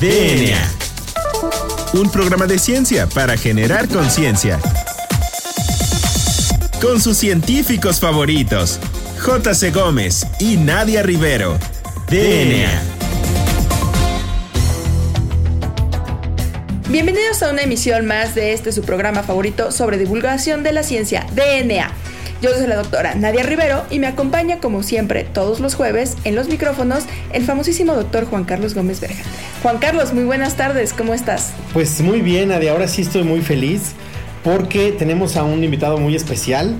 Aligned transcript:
DNA. 0.00 0.56
Un 1.94 2.08
programa 2.08 2.46
de 2.46 2.60
ciencia 2.60 3.08
para 3.08 3.36
generar 3.36 3.88
conciencia. 3.88 4.60
Con 6.80 7.00
sus 7.00 7.16
científicos 7.16 7.98
favoritos, 7.98 8.78
J.C. 9.18 9.72
Gómez 9.72 10.24
y 10.38 10.56
Nadia 10.56 11.02
Rivero. 11.02 11.58
DNA. 12.08 12.80
Bienvenidos 16.88 17.42
a 17.42 17.50
una 17.50 17.62
emisión 17.62 18.06
más 18.06 18.36
de 18.36 18.52
este 18.52 18.70
su 18.70 18.82
programa 18.82 19.24
favorito 19.24 19.72
sobre 19.72 19.98
divulgación 19.98 20.62
de 20.62 20.72
la 20.72 20.84
ciencia, 20.84 21.26
DNA. 21.34 21.90
Yo 22.40 22.50
soy 22.54 22.68
la 22.68 22.76
doctora 22.76 23.14
Nadia 23.16 23.42
Rivero 23.42 23.82
y 23.90 23.98
me 23.98 24.06
acompaña 24.06 24.58
como 24.60 24.84
siempre 24.84 25.24
todos 25.24 25.58
los 25.58 25.74
jueves 25.74 26.16
en 26.24 26.36
los 26.36 26.48
micrófonos 26.48 27.04
el 27.32 27.44
famosísimo 27.44 27.94
doctor 27.94 28.26
Juan 28.26 28.44
Carlos 28.44 28.74
Gómez 28.74 29.00
Berja. 29.00 29.24
Juan 29.62 29.78
Carlos, 29.78 30.12
muy 30.14 30.22
buenas 30.22 30.56
tardes, 30.56 30.92
¿cómo 30.92 31.14
estás? 31.14 31.50
Pues 31.72 32.00
muy 32.00 32.20
bien, 32.20 32.50
Nadia, 32.50 32.70
ahora 32.72 32.86
sí 32.86 33.02
estoy 33.02 33.24
muy 33.24 33.40
feliz 33.40 33.92
porque 34.44 34.92
tenemos 34.92 35.36
a 35.36 35.42
un 35.42 35.64
invitado 35.64 35.98
muy 35.98 36.14
especial 36.14 36.76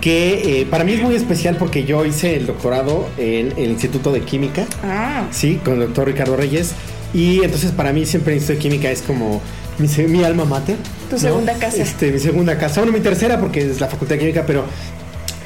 que 0.00 0.60
eh, 0.60 0.66
para 0.66 0.84
mí 0.84 0.92
es 0.92 1.02
muy 1.02 1.16
especial 1.16 1.56
porque 1.56 1.84
yo 1.84 2.04
hice 2.04 2.36
el 2.36 2.46
doctorado 2.46 3.08
en 3.18 3.52
el 3.56 3.70
Instituto 3.70 4.12
de 4.12 4.20
Química, 4.20 4.66
Ah, 4.84 5.24
sí, 5.32 5.60
con 5.64 5.74
el 5.74 5.80
doctor 5.80 6.06
Ricardo 6.06 6.36
Reyes 6.36 6.74
y 7.12 7.42
entonces 7.42 7.72
para 7.72 7.92
mí 7.92 8.06
siempre 8.06 8.34
el 8.34 8.38
Instituto 8.38 8.56
de 8.62 8.68
Química 8.70 8.90
es 8.90 9.02
como 9.02 9.40
mi, 9.78 9.88
mi 10.06 10.24
alma 10.24 10.44
mater. 10.44 10.76
Tu 11.10 11.18
segunda 11.18 11.54
casa. 11.54 11.82
Este, 11.82 12.10
mi 12.12 12.18
segunda 12.18 12.58
casa. 12.58 12.80
Bueno, 12.80 12.96
mi 12.96 13.02
tercera 13.02 13.38
porque 13.40 13.70
es 13.70 13.80
la 13.80 13.88
Facultad 13.88 14.14
de 14.14 14.20
Química, 14.20 14.44
pero 14.46 14.64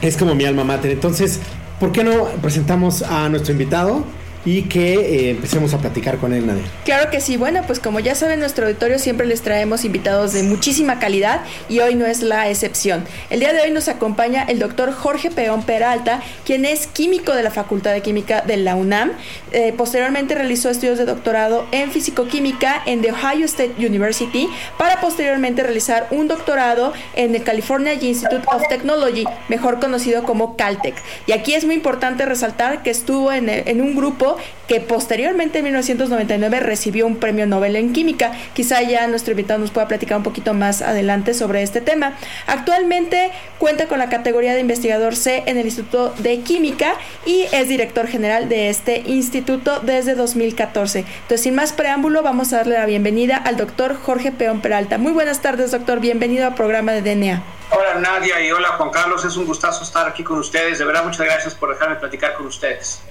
es 0.02 0.16
como 0.16 0.34
mi 0.34 0.44
alma 0.44 0.64
mater. 0.64 0.90
Entonces, 0.90 1.40
¿por 1.80 1.92
qué 1.92 2.04
no 2.04 2.26
presentamos 2.42 3.02
a 3.02 3.28
nuestro 3.28 3.52
invitado 3.52 4.04
y 4.46 4.62
que 4.62 4.95
eh, 4.95 5.30
empecemos 5.30 5.74
a 5.74 5.78
platicar 5.78 6.18
con 6.18 6.32
él, 6.32 6.46
Nadia? 6.46 6.62
Claro 6.84 7.10
que 7.10 7.20
sí, 7.20 7.37
bueno, 7.37 7.62
pues 7.66 7.80
como 7.80 7.98
ya 7.98 8.14
saben, 8.14 8.38
nuestro 8.38 8.66
auditorio 8.66 8.98
siempre 9.00 9.27
les 9.27 9.43
traemos 9.43 9.84
invitados 9.84 10.32
de 10.32 10.45
muchísima 10.45 11.01
calidad 11.01 11.40
y 11.68 11.80
hoy 11.80 11.96
no 11.96 12.07
es 12.07 12.23
la 12.23 12.48
excepción. 12.48 13.04
El 13.29 13.40
día 13.40 13.52
de 13.52 13.60
hoy 13.60 13.73
nos 13.73 13.88
acompaña 13.88 14.45
el 14.45 14.60
doctor 14.60 14.93
Jorge 14.93 15.32
Peón 15.32 15.65
Peralta, 15.65 16.23
quien 16.45 16.65
es 16.65 16.87
químico 16.87 17.35
de 17.35 17.43
la 17.43 17.51
Facultad 17.51 17.93
de 17.93 18.02
Química 18.02 18.43
de 18.43 18.57
la 18.57 18.76
UNAM. 18.76 19.12
Eh, 19.51 19.74
posteriormente 19.76 20.37
realizó 20.37 20.70
estudios 20.70 20.98
de 20.98 21.07
doctorado 21.07 21.66
en 21.73 21.90
fisicoquímica 21.90 22.82
en 22.87 23.02
The 23.02 23.10
Ohio 23.13 23.46
State 23.46 23.74
University 23.85 24.48
para 24.79 25.01
posteriormente 25.01 25.65
realizar 25.65 26.07
un 26.13 26.29
doctorado 26.29 26.92
en 27.16 27.35
el 27.35 27.42
California 27.42 27.95
Institute 27.95 28.46
of 28.46 28.63
Technology, 28.68 29.24
mejor 29.48 29.80
conocido 29.80 30.23
como 30.23 30.57
Caltech. 30.57 30.95
Y 31.26 31.32
aquí 31.32 31.54
es 31.54 31.65
muy 31.65 31.74
importante 31.74 32.24
resaltar 32.26 32.85
que 32.85 32.90
estuvo 32.90 33.32
en, 33.32 33.48
en 33.48 33.80
un 33.80 33.96
grupo 33.96 34.35
que 34.68 34.80
posteriormente 34.80 35.59
en 35.59 35.65
1999 35.65 36.60
recibió 36.60 37.06
un 37.06 37.16
premio 37.16 37.46
Nobel 37.46 37.76
en 37.76 37.92
química. 37.92 38.32
Quizá 38.54 38.82
ya 38.82 39.06
nuestro 39.06 39.32
invitado 39.32 39.60
nos 39.60 39.70
pueda 39.70 39.88
platicar 39.88 40.18
un 40.18 40.23
poquito 40.23 40.54
más 40.54 40.82
adelante 40.82 41.34
sobre 41.34 41.62
este 41.62 41.80
tema. 41.80 42.16
Actualmente 42.46 43.30
cuenta 43.59 43.87
con 43.87 43.98
la 43.98 44.09
categoría 44.09 44.54
de 44.54 44.60
investigador 44.60 45.16
C 45.16 45.45
en 45.46 45.59
el 45.59 45.66
Instituto 45.66 46.14
de 46.18 46.40
Química 46.40 46.95
y 47.24 47.46
es 47.52 47.68
director 47.68 48.07
general 48.07 48.48
de 48.48 48.68
este 48.68 49.02
instituto 49.07 49.80
desde 49.80 50.14
2014. 50.14 51.01
Entonces, 51.01 51.40
sin 51.40 51.54
más 51.54 51.73
preámbulo, 51.73 52.23
vamos 52.23 52.52
a 52.52 52.59
darle 52.59 52.74
la 52.74 52.87
bienvenida 52.87 53.37
al 53.37 53.57
doctor 53.57 53.96
Jorge 53.96 54.32
Peón 54.32 54.60
Peralta. 54.60 54.98
Muy 54.98 55.12
buenas 55.12 55.42
tardes, 55.42 55.70
doctor. 55.70 56.01
Bienvenido 56.01 56.46
al 56.46 56.54
programa 56.54 56.92
de 56.92 57.02
DNA. 57.02 57.42
Hola 57.70 57.95
Nadia 57.98 58.40
y 58.40 58.52
hola 58.52 58.68
Juan 58.76 58.90
Carlos, 58.90 59.24
es 59.24 59.37
un 59.37 59.45
gustazo 59.45 59.82
estar 59.82 60.07
aquí 60.07 60.23
con 60.23 60.38
ustedes. 60.38 60.79
De 60.79 60.84
verdad, 60.84 61.04
muchas 61.04 61.26
gracias 61.26 61.54
por 61.54 61.70
dejarme 61.70 61.96
platicar 61.96 62.34
con 62.34 62.46
ustedes. 62.46 63.02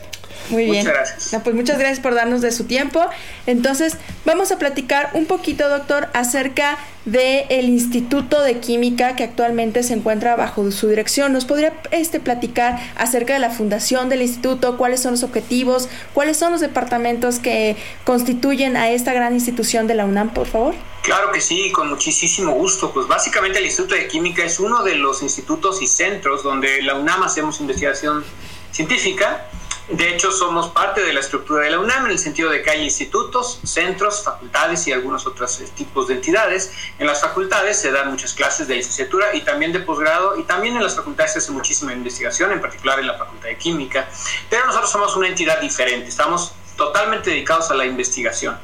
Muy 0.50 0.66
bien. 0.66 0.86
Muchas 0.86 0.94
gracias. 0.94 1.34
No, 1.34 1.44
pues 1.44 1.56
muchas 1.56 1.80
gracias 1.80 2.00
por 2.00 2.14
darnos 2.14 2.42
de 2.42 2.52
su 2.52 2.66
tiempo. 2.66 3.06
Entonces, 3.48 3.98
vamos 4.26 4.52
a 4.52 4.60
platicar 4.60 5.10
un 5.14 5.26
poquito, 5.26 5.70
doctor, 5.70 6.10
acerca 6.14 6.78
del 7.06 7.70
Instituto 7.70 8.42
de 8.42 8.60
Química 8.60 9.16
que 9.16 9.24
actualmente 9.24 9.84
se 9.84 9.94
encuentra 9.94 10.36
bajo 10.36 10.72
su 10.72 10.88
dirección. 10.88 11.34
¿Nos 11.34 11.46
podría 11.46 11.74
este, 11.92 12.20
platicar 12.20 12.80
acerca 12.96 13.34
de 13.34 13.40
la 13.40 13.52
fundación 13.52 14.10
del 14.10 14.24
instituto? 14.24 14.78
¿Cuáles 14.78 15.02
son 15.02 15.12
los 15.12 15.24
objetivos? 15.24 15.88
¿Cuáles 16.14 16.38
son 16.38 16.52
los 16.52 16.62
departamentos 16.62 17.40
que 17.40 17.76
constituyen 18.04 18.76
a 18.76 18.90
esta 18.90 19.14
gran 19.14 19.34
institución 19.34 19.88
de 19.88 19.96
la 19.96 20.06
UNAM, 20.06 20.34
por 20.34 20.48
favor? 20.48 20.74
Claro 21.04 21.32
que 21.32 21.40
sí, 21.40 21.72
con 21.72 21.90
muchísimo 21.90 22.54
gusto. 22.54 22.92
Pues 22.92 23.08
básicamente 23.08 23.60
el 23.60 23.66
Instituto 23.66 23.94
de 23.94 24.08
Química 24.08 24.44
es 24.44 24.60
uno 24.60 24.82
de 24.82 24.96
los 24.96 25.22
institutos 25.22 25.82
y 25.84 25.88
centros 25.88 26.42
donde 26.42 26.82
la 26.82 26.96
UNAM 26.96 27.22
hacemos 27.22 27.60
investigación 27.60 28.26
científica. 28.72 29.46
De 29.88 30.10
hecho, 30.16 30.32
somos 30.32 30.70
parte 30.70 31.04
de 31.04 31.14
la 31.14 31.20
estructura 31.20 31.64
de 31.64 31.70
la 31.70 31.80
UNAM 31.80 32.06
en 32.06 32.12
el 32.14 32.20
sentido 32.20 32.50
de 32.50 32.64
que 32.64 32.72
hay 32.72 32.84
institutos, 32.84 33.60
centros, 33.64 34.24
facultades 34.24 34.88
y 34.88 34.92
algunos 34.92 35.28
otros 35.28 35.62
eh, 35.62 35.68
tipos 35.76 36.08
de 36.08 36.16
entidades. 36.16 36.72
En 36.98 37.06
las 37.06 37.22
facultades 37.22 37.80
se 37.80 37.92
dan 37.92 38.10
muchas 38.10 38.34
clases 38.34 38.68
de 38.68 38.76
licenciatura 38.76 39.36
y 39.36 39.42
también 39.42 39.72
de 39.74 39.80
posgrado 39.82 40.38
y 40.40 40.44
también 40.44 40.76
en 40.76 40.84
las 40.84 40.96
facultades 40.96 41.34
se 41.34 41.38
hace 41.40 41.52
muchísima 41.52 41.94
investigación, 41.94 42.52
en 42.52 42.62
particular 42.62 43.00
en 43.00 43.06
la 43.08 43.14
Facultad 43.18 43.48
de 43.48 43.58
Química. 43.58 44.08
Pero 44.50 44.66
nosotros 44.66 44.92
somos 44.92 45.16
una 45.16 45.28
entidad 45.28 45.60
diferente, 45.62 46.10
estamos 46.10 46.52
totalmente 46.76 47.30
dedicados 47.30 47.70
a 47.72 47.76
la 47.76 47.86
investigación. 47.86 48.58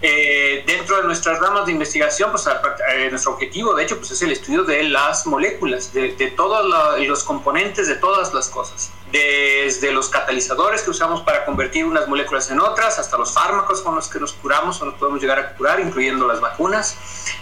Eh, 0.00 0.64
dentro 0.66 0.96
de 0.96 1.02
nuestras 1.04 1.38
ramas 1.38 1.66
de 1.66 1.72
investigación, 1.72 2.30
pues 2.30 2.46
a- 2.46 2.62
eh, 2.94 3.08
nuestro 3.10 3.32
objetivo, 3.32 3.74
de 3.74 3.82
hecho, 3.82 3.98
pues 3.98 4.10
es 4.12 4.22
el 4.22 4.30
estudio 4.32 4.62
de 4.64 4.84
las 4.84 5.26
moléculas, 5.26 5.92
de, 5.92 6.14
de 6.14 6.28
todos 6.28 6.66
la- 6.66 6.96
los 7.04 7.24
componentes 7.24 7.88
de 7.88 7.96
todas 7.96 8.32
las 8.32 8.48
cosas. 8.48 8.90
Desde 9.16 9.92
los 9.92 10.10
catalizadores 10.10 10.82
que 10.82 10.90
usamos 10.90 11.22
para 11.22 11.46
convertir 11.46 11.86
unas 11.86 12.06
moléculas 12.06 12.50
en 12.50 12.60
otras, 12.60 12.98
hasta 12.98 13.16
los 13.16 13.32
fármacos 13.32 13.80
con 13.80 13.94
los 13.94 14.08
que 14.08 14.20
nos 14.20 14.34
curamos 14.34 14.82
o 14.82 14.84
nos 14.84 14.94
podemos 14.94 15.22
llegar 15.22 15.38
a 15.38 15.54
curar, 15.54 15.80
incluyendo 15.80 16.26
las 16.26 16.40
vacunas. 16.40 16.98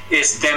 Este, 0.09 0.49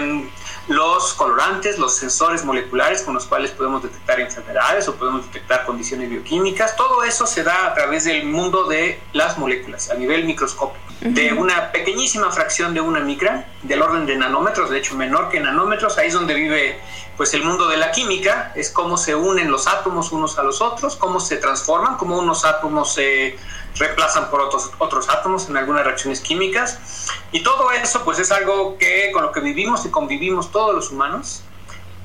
los 0.68 1.14
colorantes, 1.14 1.80
los 1.80 1.96
sensores 1.96 2.44
moleculares 2.44 3.02
con 3.02 3.14
los 3.14 3.26
cuales 3.26 3.52
podemos 3.52 3.82
detectar 3.82 4.20
enfermedades 4.20 4.88
o 4.88 4.96
podemos 4.96 5.26
detectar 5.26 5.66
condiciones 5.66 6.10
bioquímicas, 6.10 6.76
todo 6.76 7.04
eso 7.04 7.26
se 7.26 7.44
da 7.44 7.68
a 7.68 7.74
través 7.74 8.04
del 8.04 8.26
mundo 8.26 8.66
de 8.66 9.00
las 9.14 9.38
moléculas 9.38 9.90
a 9.90 9.96
nivel 9.96 10.26
microscópico, 10.26 10.87
de 11.02 11.34
una 11.34 11.72
pequeñísima 11.72 12.32
fracción 12.32 12.74
de 12.74 12.82
una 12.82 13.00
micra, 13.02 13.46
del 13.64 13.82
orden 13.82 14.06
de 14.06 14.16
nanómetros, 14.16 14.70
de 14.70 14.80
hecho 14.80 14.96
menor 14.96 15.30
que 15.30 15.40
nanómetros, 15.40 15.98
ahí 15.98 16.08
es 16.08 16.14
donde 16.14 16.34
vive 16.34 16.80
pues 17.18 17.34
el 17.34 17.44
mundo 17.44 17.68
de 17.68 17.78
la 17.78 17.92
química, 17.92 18.52
es 18.56 18.70
cómo 18.70 18.98
se 18.98 19.16
unen 19.16 19.52
los 19.52 19.68
átomos 19.68 20.12
unos 20.12 20.38
a 20.38 20.44
los 20.44 20.62
otros, 20.62 20.96
cómo 20.96 21.20
se 21.20 21.38
transforman, 21.38 21.98
cómo 21.98 22.18
unos 22.18 22.46
átomos 22.46 22.94
se 22.94 23.36
reemplazan 23.76 24.30
por 24.30 24.42
otros, 24.42 24.72
otros 24.78 25.10
átomos 25.10 25.50
en 25.50 25.58
algunas 25.58 25.84
reacciones 25.84 26.22
químicas. 26.22 27.08
Y 27.32 27.42
todo 27.42 27.72
eso 27.72 28.04
pues 28.04 28.20
es 28.20 28.32
algo 28.32 28.78
que 28.78 29.12
con 29.12 29.24
lo 29.24 29.32
que 29.32 29.40
vivimos 29.40 29.86
y 29.86 29.90
convivimos 29.90 30.52
todos 30.52 30.76
los 30.76 30.92
humanos, 30.92 31.44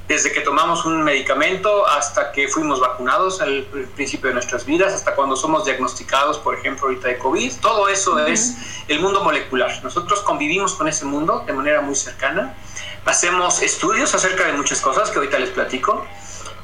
desde 0.08 0.32
que 0.32 0.40
tomamos 0.40 0.84
un 0.84 1.02
medicamento 1.02 1.86
hasta 1.86 2.32
que 2.32 2.48
fuimos 2.48 2.80
vacunados 2.80 3.40
al 3.40 3.64
principio 3.94 4.28
de 4.28 4.34
nuestras 4.34 4.66
vidas, 4.66 4.92
hasta 4.92 5.14
cuando 5.14 5.36
somos 5.36 5.64
diagnosticados, 5.64 6.38
por 6.38 6.54
ejemplo, 6.54 6.86
ahorita 6.86 7.08
de 7.08 7.18
COVID. 7.18 7.52
Todo 7.60 7.88
eso 7.88 8.18
es 8.26 8.56
el 8.88 9.00
mundo 9.00 9.22
molecular. 9.22 9.82
Nosotros 9.82 10.20
convivimos 10.20 10.74
con 10.74 10.88
ese 10.88 11.04
mundo 11.04 11.44
de 11.46 11.52
manera 11.52 11.80
muy 11.80 11.94
cercana. 11.94 12.54
Hacemos 13.04 13.62
estudios 13.62 14.14
acerca 14.14 14.44
de 14.44 14.52
muchas 14.52 14.80
cosas 14.80 15.10
que 15.10 15.18
ahorita 15.18 15.38
les 15.38 15.50
platico. 15.50 16.06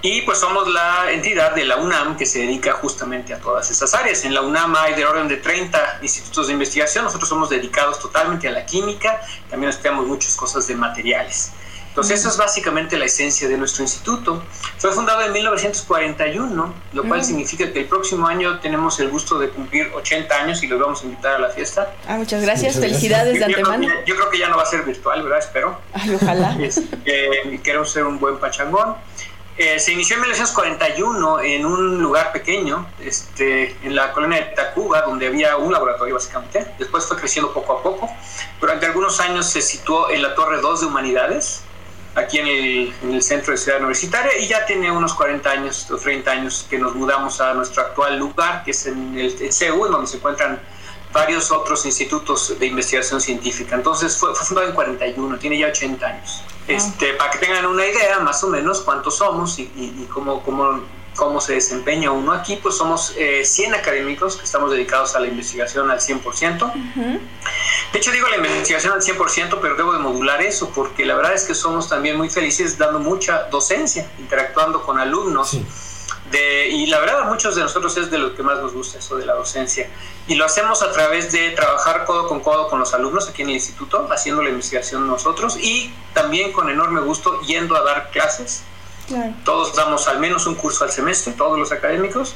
Y 0.00 0.22
pues 0.22 0.38
somos 0.38 0.69
la 0.69 1.10
entidad 1.10 1.56
de 1.56 1.65
la 1.65 1.76
UNAM 1.76 2.16
que 2.16 2.25
se 2.25 2.38
dedica 2.38 2.75
justamente 2.75 3.34
a 3.34 3.41
todas 3.41 3.69
esas 3.69 3.94
áreas. 3.94 4.25
En 4.25 4.32
la 4.32 4.43
UNAM 4.43 4.76
hay 4.76 4.94
de 4.94 5.05
orden 5.05 5.26
de 5.26 5.38
30 5.38 5.99
institutos 6.03 6.47
de 6.47 6.53
investigación. 6.53 7.05
Nosotros 7.05 7.28
somos 7.28 7.50
dedicados 7.50 7.99
totalmente 7.99 8.47
a 8.47 8.53
la 8.53 8.65
química. 8.65 9.20
También 9.50 9.70
estudiamos 9.70 10.06
muchas 10.06 10.37
cosas 10.37 10.69
de 10.69 10.76
materiales. 10.76 11.50
Entonces, 11.99 12.21
esa 12.21 12.29
es 12.29 12.37
básicamente 12.37 12.97
la 12.97 13.07
esencia 13.07 13.49
de 13.49 13.57
nuestro 13.59 13.83
instituto. 13.83 14.41
Fue 14.79 14.93
fundado 14.93 15.21
en 15.23 15.33
1941, 15.33 16.73
lo 16.93 17.03
cual 17.05 17.21
Mm. 17.21 17.25
significa 17.25 17.73
que 17.73 17.81
el 17.81 17.87
próximo 17.87 18.29
año 18.29 18.61
tenemos 18.61 19.01
el 19.01 19.09
gusto 19.09 19.37
de 19.37 19.49
cumplir 19.51 19.91
80 19.93 20.33
años 20.37 20.63
y 20.63 20.69
los 20.69 20.79
vamos 20.79 21.03
a 21.03 21.07
invitar 21.07 21.35
a 21.35 21.39
la 21.41 21.49
fiesta. 21.49 21.93
Ah, 22.07 22.15
muchas 22.17 22.41
gracias. 22.43 22.77
Muchas 22.77 22.89
Felicidades 22.91 23.35
de 23.35 23.41
Yo 23.41 23.47
creo, 23.47 23.67
antemano. 23.73 23.89
que, 24.05 24.09
yo 24.11 24.15
creo 24.17 24.31
que 24.31 24.39
ya 24.39 24.49
no 24.49 24.56
va 24.59 24.62
a 24.62 24.67
ser 24.67 24.85
virtual, 24.85 25.25
¿verdad? 25.25 25.39
Espero. 25.41 25.81
Ay, 25.93 26.15
ojalá. 26.15 26.56
Este, 26.61 27.43
y 27.50 27.59
queremos 27.59 27.91
ser 27.91 28.05
un 28.05 28.21
buen 28.21 28.39
pachangón. 28.39 28.94
Eh, 29.56 29.81
se 29.81 29.93
inició 29.93 30.15
en 30.15 30.21
1941 30.23 31.41
en 31.41 31.67
un 31.67 32.01
lugar 32.01 32.31
pequeño, 32.31 32.87
este, 33.05 33.77
en 33.83 33.97
la 33.97 34.12
colonia 34.12 34.39
de 34.39 34.44
Tacuba, 34.55 35.03
donde 35.03 35.27
había 35.27 35.56
un 35.56 35.73
laboratorio 35.73 36.15
básicamente. 36.15 36.65
Después 36.79 37.06
fue 37.06 37.17
creciendo 37.17 37.53
poco 37.53 37.73
a 37.73 37.83
poco. 37.83 38.09
Durante 38.61 38.87
algunos 38.87 39.19
años 39.19 39.47
se 39.51 39.61
situó 39.61 40.11
en 40.11 40.23
la 40.23 40.37
Torre 40.37 40.61
2 40.61 40.83
de 40.83 40.87
Humanidades, 40.87 41.62
aquí 42.19 42.38
en 42.38 42.47
el, 42.47 42.94
en 43.03 43.15
el 43.15 43.23
centro 43.23 43.53
de 43.53 43.59
Ciudad 43.59 43.79
Universitaria, 43.79 44.37
y 44.38 44.47
ya 44.49 44.67
tiene 44.67 44.91
unos 44.91 45.15
40 45.15 45.50
años 45.50 45.91
o 45.91 45.97
30 45.97 46.31
años 46.31 46.67
que 46.69 46.79
nos 46.79 46.94
mudamos 46.94 47.41
a 47.41 47.55
nuestro 47.55 47.82
actual 47.82 48.19
lugar, 48.19 48.62
que 48.65 48.73
es 48.73 48.87
en 48.87 49.19
el 49.19 49.41
en 49.41 49.53
CEU, 49.53 49.87
en 49.87 49.93
donde 49.93 50.06
se 50.06 50.17
encuentran 50.19 50.61
varios 51.12 51.50
otros 51.50 51.87
institutos 51.87 52.59
de 52.59 52.67
investigación 52.67 53.20
científica. 53.20 53.75
Entonces 53.76 54.17
fue, 54.17 54.35
fue 54.35 54.44
fundado 54.47 54.69
en 54.69 54.75
41, 54.75 55.38
tiene 55.38 55.59
ya 55.59 55.69
80 55.69 56.06
años. 56.06 56.43
Este, 56.67 57.15
para 57.15 57.31
que 57.31 57.38
tengan 57.38 57.65
una 57.65 57.87
idea 57.87 58.19
más 58.20 58.44
o 58.44 58.49
menos 58.49 58.82
cuántos 58.82 59.17
somos 59.17 59.59
y, 59.59 59.62
y- 59.75 60.03
y 60.03 60.06
cómo, 60.12 60.43
cómo 60.43 60.82
cómo 61.19 61.41
se 61.41 61.55
desempeña 61.55 62.12
uno. 62.12 62.32
Aquí 62.32 62.56
pues 62.62 62.76
somos 62.76 63.12
100 63.43 63.75
académicos 63.75 64.37
que 64.37 64.44
estamos 64.44 64.70
dedicados 64.70 65.17
a 65.17 65.20
la 65.20 65.26
investigación 65.26 65.91
al 65.91 65.99
100%. 65.99 66.73
De 67.93 67.99
hecho 67.99 68.12
digo 68.12 68.29
la 68.29 68.37
investigación 68.37 68.93
al 68.93 69.00
100%, 69.00 69.59
pero 69.61 69.75
debo 69.75 69.93
de 69.93 69.99
modular 69.99 70.41
eso 70.41 70.70
porque 70.73 71.05
la 71.05 71.17
verdad 71.17 71.35
es 71.35 71.44
que 71.44 71.55
somos 71.55 71.88
también 71.88 72.17
muy 72.17 72.31
felices 72.31 72.79
dando 72.79 73.00
mucha 73.00 73.49
docencia, 73.50 74.09
interactuando 74.20 74.82
con 74.82 75.00
alumnos. 75.00 75.59
De, 76.31 76.69
y 76.69 76.87
la 76.87 77.00
verdad 77.00 77.23
a 77.23 77.25
muchos 77.25 77.56
de 77.56 77.62
nosotros 77.62 77.97
es 77.97 78.11
de 78.11 78.19
lo 78.19 78.37
que 78.37 78.43
más 78.43 78.59
nos 78.59 78.73
gusta 78.73 78.99
eso 78.99 79.17
de 79.17 79.26
la 79.26 79.35
docencia. 79.35 79.91
Y 80.29 80.37
lo 80.37 80.44
hacemos 80.44 80.82
a 80.82 80.93
través 80.93 81.32
de 81.32 81.50
trabajar 81.50 82.05
codo 82.05 82.29
con 82.29 82.41
codo 82.41 82.69
con 82.69 82.79
los 82.79 82.94
alumnos 82.94 83.29
aquí 83.29 83.43
en 83.43 83.49
el 83.49 83.55
instituto, 83.55 84.06
haciendo 84.12 84.43
la 84.43 84.50
investigación 84.50 85.09
nosotros 85.09 85.56
y 85.56 85.93
también 86.15 86.53
con 86.53 86.70
enorme 86.70 87.00
gusto 87.00 87.41
yendo 87.41 87.75
a 87.75 87.82
dar 87.82 88.11
clases. 88.12 88.62
Todos 89.44 89.75
damos 89.75 90.06
al 90.08 90.19
menos 90.19 90.46
un 90.46 90.55
curso 90.55 90.84
al 90.84 90.90
semestre, 90.90 91.32
todos 91.32 91.58
los 91.58 91.72
académicos, 91.72 92.34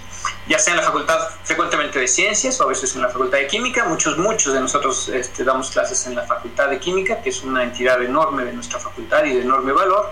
ya 0.48 0.58
sea 0.58 0.72
en 0.72 0.78
la 0.80 0.86
facultad 0.86 1.18
frecuentemente 1.44 1.98
de 1.98 2.08
ciencias 2.08 2.60
o 2.60 2.64
a 2.64 2.66
veces 2.68 2.94
en 2.94 3.02
la 3.02 3.08
facultad 3.08 3.38
de 3.38 3.46
química. 3.46 3.84
Muchos, 3.84 4.16
muchos 4.16 4.54
de 4.54 4.60
nosotros 4.60 5.08
este, 5.08 5.44
damos 5.44 5.70
clases 5.70 6.06
en 6.06 6.14
la 6.14 6.22
facultad 6.22 6.68
de 6.68 6.78
química, 6.78 7.20
que 7.20 7.28
es 7.30 7.42
una 7.42 7.62
entidad 7.62 8.02
enorme 8.02 8.44
de 8.44 8.52
nuestra 8.52 8.78
facultad 8.78 9.24
y 9.24 9.34
de 9.34 9.42
enorme 9.42 9.72
valor. 9.72 10.10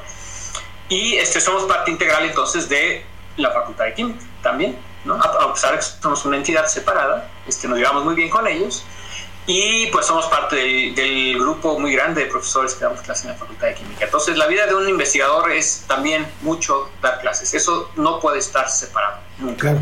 Y 0.89 1.15
este, 1.15 1.41
somos 1.41 1.65
parte 1.65 1.91
integral 1.91 2.25
entonces 2.25 2.69
de 2.69 3.05
la 3.37 3.51
facultad 3.53 3.85
de 3.87 3.95
química 3.95 4.25
también. 4.43 4.79
¿no? 5.05 5.15
A, 5.15 5.55
pesar 5.55 5.73
de 5.73 5.79
que 5.79 5.85
somos 5.85 6.25
una 6.27 6.37
entidad 6.37 6.67
separada, 6.67 7.31
este, 7.47 7.69
nos 7.69 7.79
llevamos 7.79 8.05
muy 8.05 8.15
bien 8.15 8.29
con 8.29 8.47
ellos 8.47 8.85
y 9.51 9.89
pues 9.89 10.07
somos 10.07 10.27
parte 10.27 10.57
del, 10.57 11.37
grupo 11.37 11.77
muy 11.79 11.93
grande 11.93 12.23
de 12.23 12.31
profesores 12.31 12.75
que 12.75 12.85
damos 12.85 13.01
clases 13.01 13.25
en 13.25 13.33
la 13.33 13.37
Facultad 13.37 13.67
de 13.67 13.75
Química. 13.75 14.05
Entonces 14.05 14.37
la 14.37 14.47
vida 14.47 14.67
de 14.67 14.77
un 14.77 14.89
investigador 14.89 15.51
es 15.51 15.85
también 15.89 16.25
mucho 16.43 16.89
dar 17.03 17.21
clases, 17.21 17.53
eso 17.53 17.91
no 17.97 18.21
puede 18.21 18.39
estar 18.39 18.69
separado 18.69 19.19
nunca. 19.39 19.77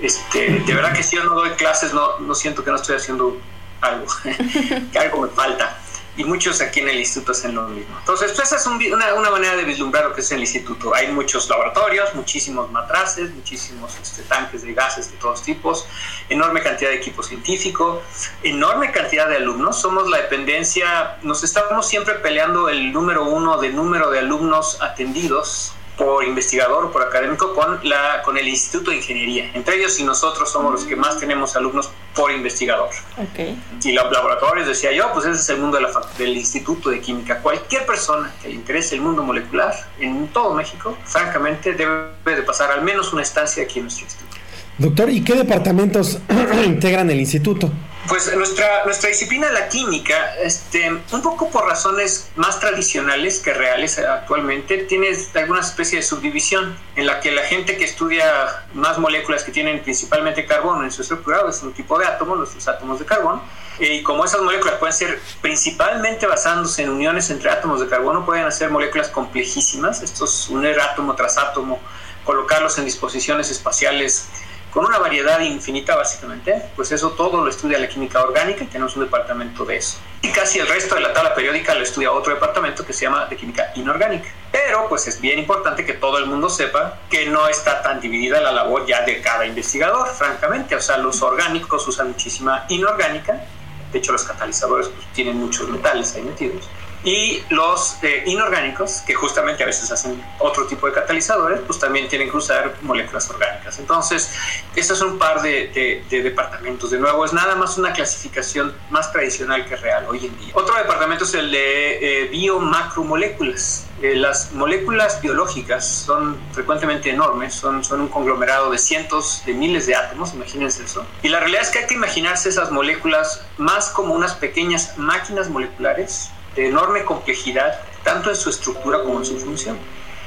Este, 0.00 0.60
de 0.60 0.74
verdad 0.74 0.94
que 0.94 1.02
si 1.02 1.16
yo 1.16 1.24
no 1.24 1.34
doy 1.34 1.50
clases 1.50 1.92
no, 1.92 2.18
no 2.18 2.34
siento 2.34 2.64
que 2.64 2.70
no 2.70 2.76
estoy 2.76 2.96
haciendo 2.96 3.36
algo, 3.82 4.06
que 4.92 4.98
algo 4.98 5.20
me 5.22 5.28
falta 5.28 5.78
y 6.16 6.24
muchos 6.24 6.60
aquí 6.60 6.80
en 6.80 6.88
el 6.88 6.98
instituto 6.98 7.32
hacen 7.32 7.54
lo 7.54 7.68
mismo. 7.68 7.96
Entonces, 7.98 8.32
pues, 8.32 8.46
esa 8.46 8.56
es 8.56 8.66
una, 8.66 9.14
una, 9.14 9.30
manera 9.30 9.56
de 9.56 9.64
vislumbrar 9.64 10.04
lo 10.04 10.14
que 10.14 10.20
es 10.20 10.30
el 10.32 10.40
instituto. 10.40 10.94
Hay 10.94 11.08
muchos 11.12 11.48
laboratorios, 11.48 12.14
muchísimos 12.14 12.70
matraces, 12.70 13.30
muchísimos 13.32 13.96
este, 14.00 14.22
tanques 14.22 14.62
de 14.62 14.74
gases 14.74 15.10
de 15.10 15.16
todos 15.16 15.42
tipos, 15.42 15.86
enorme 16.28 16.62
cantidad 16.62 16.90
de 16.90 16.96
equipo 16.96 17.22
científico, 17.22 18.02
enorme 18.42 18.92
cantidad 18.92 19.28
de 19.28 19.36
alumnos. 19.36 19.80
Somos 19.80 20.08
la 20.08 20.18
dependencia, 20.18 21.16
nos 21.22 21.42
estamos 21.42 21.88
siempre 21.88 22.14
peleando 22.14 22.68
el 22.68 22.92
número 22.92 23.24
uno 23.24 23.58
de 23.58 23.70
número 23.70 24.10
de 24.10 24.20
alumnos 24.20 24.80
atendidos 24.80 25.74
por 25.96 26.24
investigador 26.24 26.86
o 26.86 26.92
por 26.92 27.02
académico 27.02 27.54
con, 27.54 27.78
la, 27.88 28.22
con 28.22 28.36
el 28.36 28.48
Instituto 28.48 28.90
de 28.90 28.96
Ingeniería. 28.96 29.50
Entre 29.54 29.76
ellos 29.76 29.98
y 30.00 30.04
nosotros 30.04 30.50
somos 30.50 30.72
los 30.72 30.84
que 30.84 30.96
más 30.96 31.18
tenemos 31.18 31.54
alumnos 31.56 31.90
por 32.14 32.32
investigador. 32.32 32.90
Okay. 33.30 33.56
Y 33.82 33.92
los 33.92 34.10
laboratorios, 34.10 34.66
decía 34.66 34.92
yo, 34.92 35.12
pues 35.12 35.26
ese 35.26 35.40
es 35.40 35.48
el 35.50 35.58
mundo 35.58 35.76
de 35.76 35.84
la, 35.84 35.90
del 36.18 36.36
Instituto 36.36 36.90
de 36.90 37.00
Química. 37.00 37.40
Cualquier 37.40 37.86
persona 37.86 38.32
que 38.42 38.48
le 38.48 38.54
interese 38.54 38.96
el 38.96 39.02
mundo 39.02 39.22
molecular 39.22 39.74
en 40.00 40.28
todo 40.28 40.54
México, 40.54 40.96
francamente, 41.04 41.74
debe 41.74 42.12
de 42.24 42.42
pasar 42.42 42.70
al 42.70 42.82
menos 42.82 43.12
una 43.12 43.22
estancia 43.22 43.62
aquí 43.62 43.78
en 43.78 43.84
nuestro 43.84 44.04
instituto. 44.04 44.36
Doctor, 44.78 45.10
¿y 45.10 45.22
qué 45.22 45.34
departamentos 45.34 46.18
integran 46.66 47.08
el 47.10 47.20
instituto? 47.20 47.70
Pues 48.08 48.36
nuestra, 48.36 48.84
nuestra 48.84 49.08
disciplina, 49.08 49.50
la 49.50 49.68
química, 49.68 50.36
este, 50.36 50.90
un 50.90 51.22
poco 51.22 51.48
por 51.48 51.64
razones 51.64 52.30
más 52.36 52.60
tradicionales 52.60 53.40
que 53.40 53.54
reales 53.54 53.98
actualmente, 53.98 54.78
tiene 54.84 55.08
alguna 55.34 55.60
especie 55.60 55.98
de 55.98 56.02
subdivisión 56.02 56.76
en 56.96 57.06
la 57.06 57.20
que 57.20 57.32
la 57.32 57.42
gente 57.42 57.78
que 57.78 57.84
estudia 57.84 58.66
más 58.74 58.98
moléculas 58.98 59.42
que 59.42 59.52
tienen 59.52 59.82
principalmente 59.82 60.44
carbono 60.44 60.84
en 60.84 60.92
su 60.92 61.00
estructura, 61.00 61.44
es 61.48 61.62
un 61.62 61.72
tipo 61.72 61.98
de 61.98 62.06
átomo, 62.06 62.34
los 62.36 62.68
átomos 62.68 62.98
de 62.98 63.06
carbono, 63.06 63.42
y 63.78 64.02
como 64.02 64.24
esas 64.26 64.42
moléculas 64.42 64.74
pueden 64.74 64.94
ser 64.94 65.18
principalmente 65.40 66.26
basándose 66.26 66.82
en 66.82 66.90
uniones 66.90 67.30
entre 67.30 67.50
átomos 67.50 67.80
de 67.80 67.88
carbono, 67.88 68.26
pueden 68.26 68.44
hacer 68.44 68.68
moléculas 68.70 69.08
complejísimas, 69.08 70.02
estos 70.02 70.50
unir 70.50 70.78
átomo 70.78 71.14
tras 71.14 71.38
átomo, 71.38 71.80
colocarlos 72.24 72.78
en 72.78 72.84
disposiciones 72.84 73.50
espaciales 73.50 74.26
con 74.74 74.84
una 74.84 74.98
variedad 74.98 75.38
infinita 75.38 75.94
básicamente, 75.94 76.60
pues 76.74 76.90
eso 76.90 77.12
todo 77.12 77.44
lo 77.44 77.48
estudia 77.48 77.78
la 77.78 77.88
química 77.88 78.20
orgánica 78.20 78.64
y 78.64 78.66
tenemos 78.66 78.96
un 78.96 79.04
departamento 79.04 79.64
de 79.64 79.76
eso. 79.76 79.98
Y 80.20 80.32
casi 80.32 80.58
el 80.58 80.66
resto 80.66 80.96
de 80.96 81.00
la 81.00 81.12
tabla 81.12 81.32
periódica 81.32 81.76
lo 81.76 81.84
estudia 81.84 82.10
otro 82.10 82.34
departamento 82.34 82.84
que 82.84 82.92
se 82.92 83.02
llama 83.04 83.26
de 83.26 83.36
química 83.36 83.70
inorgánica. 83.76 84.28
Pero 84.50 84.88
pues 84.88 85.06
es 85.06 85.20
bien 85.20 85.38
importante 85.38 85.86
que 85.86 85.92
todo 85.92 86.18
el 86.18 86.26
mundo 86.26 86.50
sepa 86.50 86.98
que 87.08 87.26
no 87.26 87.46
está 87.46 87.82
tan 87.82 88.00
dividida 88.00 88.40
la 88.40 88.50
labor 88.50 88.84
ya 88.84 89.02
de 89.02 89.20
cada 89.20 89.46
investigador, 89.46 90.08
francamente. 90.08 90.74
O 90.74 90.80
sea, 90.80 90.98
los 90.98 91.22
orgánicos 91.22 91.86
usan 91.86 92.08
muchísima 92.08 92.66
inorgánica, 92.68 93.44
de 93.92 93.98
hecho 94.00 94.10
los 94.10 94.24
catalizadores 94.24 94.88
pues, 94.88 95.06
tienen 95.12 95.36
muchos 95.36 95.68
metales 95.68 96.16
ahí 96.16 96.22
metidos 96.22 96.68
y 97.04 97.42
los 97.50 97.98
eh, 98.02 98.22
inorgánicos, 98.26 99.02
que 99.06 99.14
justamente 99.14 99.62
a 99.62 99.66
veces 99.66 99.90
hacen 99.90 100.22
otro 100.38 100.66
tipo 100.66 100.86
de 100.86 100.94
catalizadores, 100.94 101.60
pues 101.66 101.78
también 101.78 102.08
tienen 102.08 102.30
que 102.30 102.36
usar 102.36 102.74
moléculas 102.80 103.28
orgánicas. 103.28 103.78
Entonces, 103.78 104.30
estos 104.74 104.98
son 104.98 105.12
un 105.12 105.18
par 105.18 105.42
de, 105.42 106.02
departamentos. 106.08 106.90
De 106.90 106.98
nuevo, 106.98 107.24
es 107.24 107.32
nada 107.34 107.56
más 107.56 107.76
una 107.76 107.92
clasificación 107.92 108.74
más 108.90 109.12
tradicional 109.12 109.66
que 109.66 109.76
real 109.76 110.06
hoy 110.08 110.26
en 110.26 110.38
día. 110.38 110.52
Otro 110.54 110.74
departamento 110.76 111.24
es 111.24 111.34
el 111.34 111.50
de 111.50 112.22
eh, 112.22 112.28
biomacromoléculas. 112.28 113.86
Eh, 114.02 114.16
las 114.16 114.52
moléculas 114.52 115.20
biológicas 115.20 115.86
son 115.86 116.38
frecuentemente 116.52 117.10
enormes, 117.10 117.54
son, 117.54 117.84
son 117.84 118.00
un 118.00 118.08
conglomerado 118.08 118.70
de 118.70 118.78
cientos 118.78 119.42
de 119.46 119.54
miles 119.54 119.86
de 119.86 119.94
átomos, 119.94 120.34
imagínense 120.34 120.84
eso. 120.84 121.06
Y 121.22 121.28
la 121.28 121.40
realidad 121.40 121.62
es 121.62 121.70
que 121.70 121.80
hay 121.80 121.86
que 121.86 121.94
imaginarse 121.94 122.48
esas 122.48 122.70
moléculas 122.70 123.42
más 123.56 123.90
como 123.90 124.14
unas 124.14 124.34
pequeñas 124.34 124.96
máquinas 124.98 125.48
moleculares 125.48 126.30
de 126.54 126.68
enorme 126.68 127.04
complejidad, 127.04 127.80
tanto 128.02 128.30
en 128.30 128.36
su 128.36 128.50
estructura 128.50 129.02
como 129.02 129.18
en 129.18 129.24
su 129.24 129.38
función. 129.38 129.78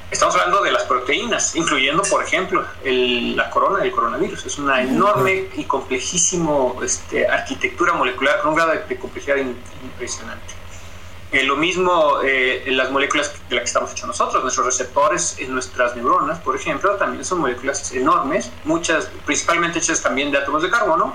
Estamos 0.09 0.35
hablando 0.35 0.63
de 0.63 0.71
las 0.71 0.83
proteínas, 0.83 1.53
incluyendo, 1.57 2.01
por 2.03 2.23
ejemplo, 2.23 2.65
la 2.85 3.49
corona 3.49 3.79
del 3.79 3.91
coronavirus. 3.91 4.45
Es 4.45 4.57
una 4.57 4.81
enorme 4.81 5.49
y 5.55 5.65
complejísimo 5.65 6.79
este, 6.81 7.27
arquitectura 7.27 7.91
molecular 7.91 8.39
con 8.39 8.51
un 8.51 8.55
grado 8.55 8.71
de, 8.71 8.97
complejidad 8.97 9.35
impresionante. 9.83 10.53
Eh, 11.33 11.43
lo 11.43 11.57
mismo 11.57 12.21
eh, 12.23 12.63
en 12.65 12.77
las 12.77 12.89
moléculas 12.89 13.33
de 13.49 13.55
las 13.55 13.63
que 13.63 13.67
estamos 13.67 13.91
hechos 13.91 14.07
nosotros, 14.07 14.41
nuestros 14.43 14.65
receptores 14.65 15.35
en 15.39 15.53
nuestras 15.53 15.93
neuronas, 15.97 16.39
por 16.39 16.55
ejemplo, 16.55 16.95
también 16.95 17.25
son 17.25 17.39
moléculas 17.39 17.91
enormes, 17.91 18.49
muchas 18.63 19.09
principalmente 19.25 19.79
hechas 19.79 20.01
también 20.01 20.31
de 20.31 20.37
átomos 20.37 20.63
de 20.63 20.69
carbono, 20.69 21.13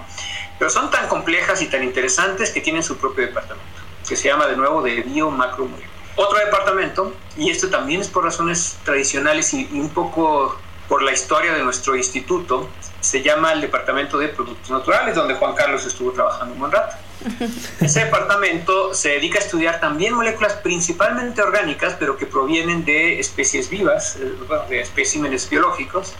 pero 0.58 0.70
son 0.70 0.90
tan 0.90 1.08
complejas 1.08 1.62
y 1.62 1.68
tan 1.68 1.82
interesantes 1.82 2.50
que 2.50 2.60
tienen 2.60 2.82
su 2.82 2.98
propio 2.98 3.24
departamento 3.24 3.71
que 4.08 4.16
se 4.16 4.28
llama 4.28 4.46
de 4.46 4.56
nuevo 4.56 4.82
de 4.82 5.02
biomacromoléculas. 5.02 5.92
Otro 6.16 6.38
departamento, 6.38 7.14
y 7.36 7.50
esto 7.50 7.70
también 7.70 8.02
es 8.02 8.08
por 8.08 8.24
razones 8.24 8.76
tradicionales 8.84 9.54
y, 9.54 9.68
un 9.72 9.88
poco 9.88 10.58
por 10.88 11.02
la 11.02 11.12
historia 11.12 11.54
de 11.54 11.62
nuestro 11.62 11.96
instituto, 11.96 12.68
se 13.00 13.22
llama 13.22 13.52
el 13.52 13.62
Departamento 13.62 14.18
de 14.18 14.28
Productos 14.28 14.70
Naturales, 14.70 15.14
donde 15.14 15.34
Juan 15.34 15.54
Carlos 15.54 15.86
estuvo 15.86 16.12
trabajando 16.12 16.52
un 16.52 16.60
buen 16.60 16.72
rato. 16.72 16.96
Ese 17.80 18.04
departamento 18.04 18.92
se 18.92 19.10
dedica 19.10 19.38
a 19.38 19.42
estudiar 19.42 19.80
también 19.80 20.12
moléculas 20.14 20.54
principalmente 20.54 21.40
orgánicas, 21.40 21.96
pero 21.98 22.16
que 22.16 22.26
provienen 22.26 22.84
de 22.84 23.18
especies 23.18 23.70
vivas, 23.70 24.16
eh, 24.16 24.34
de 24.68 24.80
especímenes 24.80 25.48
biológicos, 25.48 26.14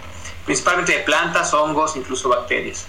principalmente 0.47 0.93
de 0.93 0.99
plantas, 1.01 1.53
hongos, 1.53 1.97
incluso 1.97 2.29
bacterias. 2.31 2.87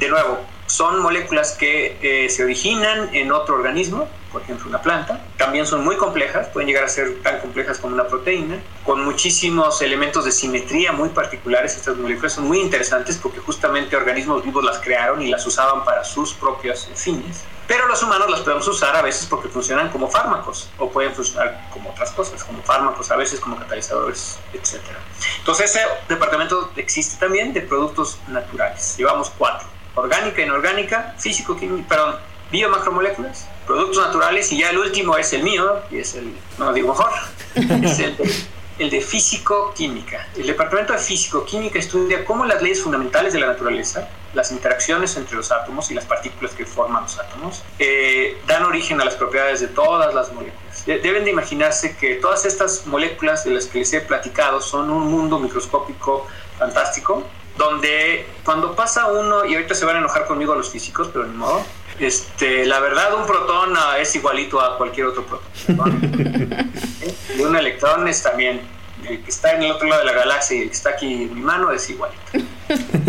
De 0.00 0.08
nuevo, 0.08 0.40
son 0.74 0.98
moléculas 0.98 1.52
que 1.52 1.96
eh, 2.02 2.28
se 2.28 2.42
originan 2.42 3.14
en 3.14 3.30
otro 3.30 3.54
organismo, 3.54 4.08
por 4.32 4.42
ejemplo 4.42 4.68
una 4.68 4.82
planta. 4.82 5.24
También 5.36 5.68
son 5.68 5.84
muy 5.84 5.96
complejas, 5.96 6.48
pueden 6.48 6.66
llegar 6.66 6.82
a 6.82 6.88
ser 6.88 7.22
tan 7.22 7.38
complejas 7.38 7.78
como 7.78 7.94
una 7.94 8.08
proteína, 8.08 8.60
con 8.84 9.04
muchísimos 9.04 9.80
elementos 9.82 10.24
de 10.24 10.32
simetría 10.32 10.90
muy 10.90 11.10
particulares. 11.10 11.76
Estas 11.76 11.96
moléculas 11.96 12.32
son 12.32 12.48
muy 12.48 12.58
interesantes 12.58 13.16
porque 13.22 13.38
justamente 13.38 13.94
organismos 13.94 14.44
vivos 14.44 14.64
las 14.64 14.80
crearon 14.80 15.22
y 15.22 15.28
las 15.28 15.46
usaban 15.46 15.84
para 15.84 16.02
sus 16.02 16.34
propios 16.34 16.90
fines. 16.96 17.44
Pero 17.68 17.86
los 17.86 18.02
humanos 18.02 18.28
las 18.28 18.40
podemos 18.40 18.66
usar 18.66 18.96
a 18.96 19.02
veces 19.02 19.26
porque 19.26 19.48
funcionan 19.48 19.90
como 19.90 20.10
fármacos 20.10 20.68
o 20.78 20.90
pueden 20.90 21.14
funcionar 21.14 21.68
como 21.72 21.90
otras 21.90 22.10
cosas, 22.10 22.42
como 22.42 22.60
fármacos, 22.64 23.12
a 23.12 23.16
veces 23.16 23.38
como 23.38 23.56
catalizadores, 23.56 24.38
etc. 24.52 24.80
Entonces 25.38 25.70
ese 25.70 25.86
departamento 26.08 26.72
existe 26.74 27.16
también 27.20 27.52
de 27.52 27.60
productos 27.60 28.18
naturales. 28.26 28.96
Llevamos 28.98 29.30
cuatro 29.38 29.73
orgánica, 29.94 30.42
inorgánica, 30.42 31.14
físico, 31.18 31.56
químico, 31.56 31.86
perdón, 31.88 32.16
biomacromoléculas, 32.50 33.48
productos 33.66 34.04
naturales 34.04 34.50
y 34.52 34.58
ya 34.58 34.70
el 34.70 34.78
último 34.78 35.16
es 35.16 35.32
el 35.32 35.42
mío, 35.42 35.80
y 35.90 35.98
es 35.98 36.14
el, 36.14 36.34
no 36.58 36.72
digo 36.72 36.88
mejor, 36.88 37.10
es 37.54 37.98
el, 37.98 38.16
el 38.78 38.90
de 38.90 39.00
físico-química. 39.00 40.28
El 40.36 40.46
departamento 40.46 40.92
de 40.92 40.98
físico-química 40.98 41.78
estudia 41.78 42.24
cómo 42.24 42.44
las 42.44 42.60
leyes 42.60 42.82
fundamentales 42.82 43.32
de 43.32 43.40
la 43.40 43.46
naturaleza, 43.46 44.08
las 44.34 44.50
interacciones 44.50 45.16
entre 45.16 45.36
los 45.36 45.52
átomos 45.52 45.90
y 45.90 45.94
las 45.94 46.04
partículas 46.04 46.54
que 46.54 46.66
forman 46.66 47.04
los 47.04 47.18
átomos, 47.18 47.62
eh, 47.78 48.38
dan 48.46 48.64
origen 48.64 49.00
a 49.00 49.04
las 49.04 49.14
propiedades 49.14 49.60
de 49.60 49.68
todas 49.68 50.12
las 50.14 50.32
moléculas. 50.32 50.84
Deben 50.86 51.24
de 51.24 51.30
imaginarse 51.30 51.96
que 51.96 52.16
todas 52.16 52.44
estas 52.44 52.86
moléculas 52.86 53.44
de 53.44 53.52
las 53.52 53.66
que 53.66 53.78
les 53.78 53.92
he 53.92 54.00
platicado 54.00 54.60
son 54.60 54.90
un 54.90 55.08
mundo 55.10 55.38
microscópico 55.38 56.26
fantástico, 56.58 57.24
donde 57.56 58.26
cuando 58.44 58.74
pasa 58.74 59.06
uno, 59.06 59.44
y 59.44 59.54
ahorita 59.54 59.74
se 59.74 59.84
van 59.84 59.96
a 59.96 59.98
enojar 60.00 60.26
conmigo 60.26 60.54
los 60.54 60.70
físicos, 60.70 61.08
pero 61.12 61.26
ni 61.26 61.36
modo, 61.36 61.64
este, 61.98 62.64
la 62.66 62.80
verdad 62.80 63.14
un 63.14 63.26
protón 63.26 63.74
ah, 63.76 63.98
es 63.98 64.14
igualito 64.16 64.60
a 64.60 64.76
cualquier 64.76 65.06
otro 65.06 65.24
protón. 65.24 65.52
y 67.38 67.42
un 67.42 67.56
electrón 67.56 68.08
es 68.08 68.22
también, 68.22 68.60
el 69.08 69.22
que 69.22 69.30
está 69.30 69.52
en 69.54 69.62
el 69.62 69.72
otro 69.72 69.86
lado 69.88 70.00
de 70.00 70.06
la 70.06 70.18
galaxia 70.18 70.56
y 70.56 70.62
el 70.62 70.68
que 70.68 70.74
está 70.74 70.90
aquí 70.90 71.24
en 71.24 71.34
mi 71.34 71.40
mano 71.40 71.70
es 71.70 71.88
igualito. 71.90 72.20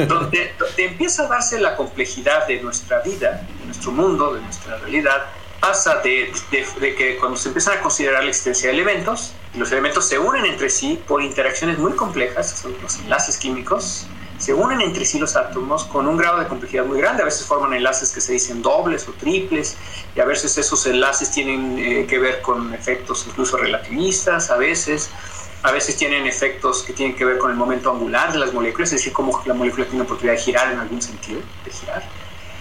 donde, 0.08 0.54
donde 0.60 0.86
empieza 0.86 1.24
a 1.24 1.28
darse 1.28 1.60
la 1.60 1.75
complejidad 1.75 2.46
de 2.48 2.62
nuestra 2.62 3.00
vida, 3.00 3.42
de 3.60 3.66
nuestro 3.66 3.92
mundo, 3.92 4.34
de 4.34 4.42
nuestra 4.42 4.78
realidad, 4.78 5.25
pasa 5.60 5.96
de, 6.02 6.32
de, 6.52 6.96
que 6.96 7.18
cuando 7.18 7.38
se 7.38 7.48
empiezan 7.48 7.80
a 7.80 7.82
considerar 7.82 8.24
la 8.24 8.30
existencia 8.30 8.70
de 8.70 8.75
elementos, 8.75 9.34
los 9.56 9.72
elementos 9.72 10.08
se 10.08 10.20
unen 10.20 10.46
entre 10.46 10.70
sí 10.70 11.02
por 11.08 11.24
interacciones 11.24 11.80
muy 11.80 11.94
complejas, 11.94 12.60
son 12.62 12.75
los 12.82 12.98
enlaces 13.00 13.38
químicos, 13.38 14.06
se 14.38 14.54
unen 14.54 14.82
entre 14.82 15.06
sí 15.06 15.20
los 15.20 15.36
átomos 15.36 15.86
con 15.86 16.08
un 16.08 16.18
grado 16.18 16.39
de 16.39 16.48
complejidad 16.48 16.86
muy 16.86 17.00
grande. 17.00 17.22
A 17.22 17.25
veces 17.25 17.46
forman 17.46 17.74
enlaces 17.74 18.12
que 18.12 18.22
se 18.22 18.34
dicen 18.34 18.62
dobles 18.62 19.08
o 19.08 19.13
triples, 19.13 19.77
y 20.15 20.20
a 20.20 20.25
veces 20.25 20.58
esos 20.58 20.86
enlaces 20.86 21.32
tienen 21.32 21.77
eh, 21.80 22.06
que 22.08 22.20
ver 22.20 22.42
con 22.42 22.74
efectos 22.74 23.25
incluso 23.27 23.58
relativistas, 23.58 24.50
a 24.50 24.58
veces. 24.58 25.10
A 25.63 25.72
veces 25.72 25.98
tienen 25.98 26.27
efectos 26.27 26.84
que 26.84 26.94
tienen 26.94 27.15
que 27.15 27.25
ver 27.25 27.39
con 27.39 27.50
el 27.50 27.58
momento 27.58 27.92
angular 27.92 28.32
de 28.32 28.38
las 28.38 28.54
moléculas, 28.54 28.89
es 28.89 29.00
decir, 29.00 29.13
cómo 29.13 29.42
la 29.46 29.56
molécula 29.56 29.86
tiene 29.86 30.00
la 30.00 30.04
oportunidad 30.04 30.36
de 30.36 30.42
girar 30.42 30.72
en 30.72 30.80
algún 30.80 31.01
sentido, 31.01 31.42
de 31.63 31.72
girar. 31.72 32.04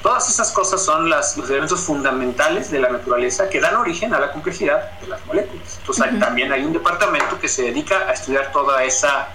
Todas 0.02 0.28
esas 0.30 0.50
cosas 0.52 0.82
son 0.82 1.10
las, 1.10 1.36
los 1.36 1.48
elementos 1.50 1.80
fundamentales 1.80 2.70
de 2.70 2.78
la 2.78 2.88
naturaleza 2.88 3.50
que 3.50 3.60
dan 3.60 3.76
origen 3.76 4.14
a 4.14 4.20
la 4.20 4.32
complejidad 4.32 4.98
de 5.00 5.08
las 5.08 5.24
moléculas. 5.26 5.78
Entonces, 5.80 6.18
también 6.18 6.50
hay 6.52 6.64
un 6.64 6.72
departamento 6.72 7.38
que 7.38 7.48
se 7.48 7.64
dedica 7.64 8.08
a 8.08 8.12
estudiar 8.12 8.52
toda 8.52 8.82
esa 8.84 9.28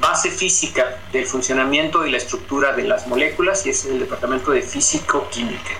base 0.00 0.30
física 0.30 0.98
del 1.12 1.26
funcionamiento 1.26 2.06
y 2.06 2.10
la 2.10 2.18
estructura 2.18 2.72
de 2.72 2.84
las 2.84 3.06
moléculas 3.06 3.66
y 3.66 3.70
es 3.70 3.84
el 3.86 3.98
departamento 3.98 4.50
de 4.50 4.62
físico-química. 4.62 5.72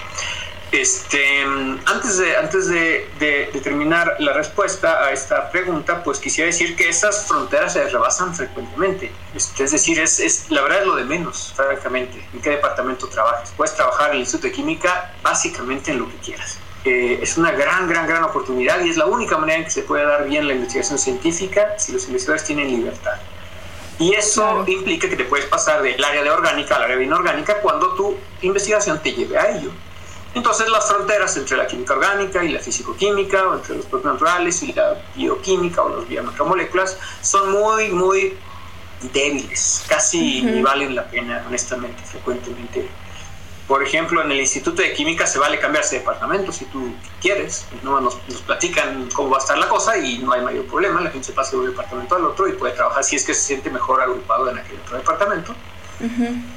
Este, 0.71 1.45
antes 1.87 2.19
de, 2.19 2.37
antes 2.37 2.69
de, 2.69 3.09
de, 3.19 3.61
terminar 3.63 4.17
la 4.19 4.35
respuesta 4.35 5.03
a 5.03 5.13
esta 5.13 5.51
pregunta, 5.51 6.03
pues 6.05 6.19
quisiera 6.19 6.47
decir 6.47 6.77
que 6.77 6.91
esas 6.91 7.27
fronteras 7.27 7.73
se 7.73 7.89
rebasan 7.89 8.35
frecuentemente. 8.35 9.11
Este, 9.35 9.65
es 9.65 9.71
decir, 9.71 9.99
es, 9.99 10.21
es, 10.21 10.51
la 10.51 10.61
verdad 10.61 10.81
es 10.81 10.87
lo 10.87 10.97
de 10.97 11.05
menos, 11.05 11.55
francamente, 11.57 12.23
en 12.35 12.43
qué 12.43 12.51
departamento 12.51 13.09
trabajas. 13.09 13.51
Puedes 13.57 13.75
trabajar 13.75 14.11
en 14.11 14.17
el 14.17 14.21
Instituto 14.21 14.49
de 14.49 14.53
Química 14.53 15.15
básicamente 15.23 15.93
en 15.93 16.01
lo 16.01 16.09
que 16.11 16.17
quieras. 16.19 16.59
Eh, 16.85 17.19
es 17.23 17.39
una 17.39 17.53
gran, 17.53 17.89
gran, 17.89 18.07
gran 18.07 18.25
oportunidad 18.25 18.81
y 18.85 18.91
es 18.91 18.99
la 18.99 19.07
única 19.07 19.39
manera 19.39 19.59
en 19.59 19.65
que 19.65 19.71
se 19.71 19.83
puede 19.83 20.05
dar 20.05 20.29
bien 20.29 20.47
la 20.47 20.53
investigación 20.53 20.99
científica 20.99 21.79
si 21.79 21.93
los 21.93 22.07
investigadores 22.07 22.45
tienen 22.45 22.69
libertad. 22.69 23.19
Y 23.99 24.15
eso 24.15 24.65
implica 24.67 25.09
que 25.09 25.17
te 25.17 25.25
puedes 25.25 25.47
pasar 25.47 25.83
del 25.83 26.03
área 26.03 26.23
de 26.23 26.31
orgánica 26.31 26.77
al 26.77 26.85
área 26.85 26.97
de 26.97 27.05
inorgánica 27.05 27.61
cuando 27.61 27.95
tu 27.95 28.17
investigación 28.43 29.01
te 29.03 29.13
lleve 29.13 29.37
a 29.37 29.57
ello. 29.57 29.71
Entonces 30.35 30.69
las 30.69 30.87
fronteras 30.87 31.37
entre 31.37 31.57
la 31.57 31.67
química 31.67 31.95
orgánica 31.95 32.45
y 32.45 32.49
la 32.51 32.61
físico-química, 32.61 33.49
o 33.49 33.55
entre 33.55 33.77
los 33.77 33.87
propios 33.87 34.13
naturales 34.13 34.63
y 34.63 34.73
la 34.73 35.03
bioquímica 35.17 35.83
o 35.83 35.89
los 35.89 36.09
biomacromoléculas, 36.09 36.99
son 37.23 37.51
muy, 37.53 37.89
muy 37.89 38.37
débiles, 39.13 39.85
casi 39.89 40.43
ni 40.43 40.63
valen 40.63 40.95
la 40.95 41.05
pena, 41.05 41.45
honestamente, 41.47 42.03
frecuentemente 42.05 42.89
por 43.69 43.83
ejemplo, 43.83 44.23
en 44.23 44.33
el 44.33 44.41
Instituto 44.41 44.81
de 44.81 44.95
Química 44.95 45.27
se 45.27 45.39
vale 45.39 45.59
cambiarse 45.61 45.97
de 45.97 45.99
departamento 45.99 46.51
si 46.51 46.65
tú 46.65 46.91
quieres. 47.21 47.67
¿no? 47.83 48.01
Nos, 48.01 48.15
platican 48.47 49.11
cómo 49.13 49.29
va 49.29 49.37
a 49.37 49.41
estar 49.41 49.59
la 49.59 49.69
cosa 49.69 49.99
y 49.99 50.19
no 50.19 50.33
hay 50.33 50.41
mayor 50.41 50.65
problema. 50.65 51.03
La 51.03 51.11
gente 51.11 51.27
se 51.27 51.33
pasa 51.35 51.51
de 51.51 51.59
un 51.59 51.67
departamento 51.67 52.17
al 52.17 52.25
otro 52.25 52.49
y 52.49 52.53
puede 52.53 52.73
trabajar 52.73 53.05
si 53.05 53.17
es 53.17 53.27
que 53.27 53.35
se 53.35 53.43
siente 53.43 53.69
mejor 53.69 54.01
agrupado 54.01 54.49
en 54.49 54.59
aquel 54.59 54.79
otro 54.81 54.97
departamento. 54.97 55.55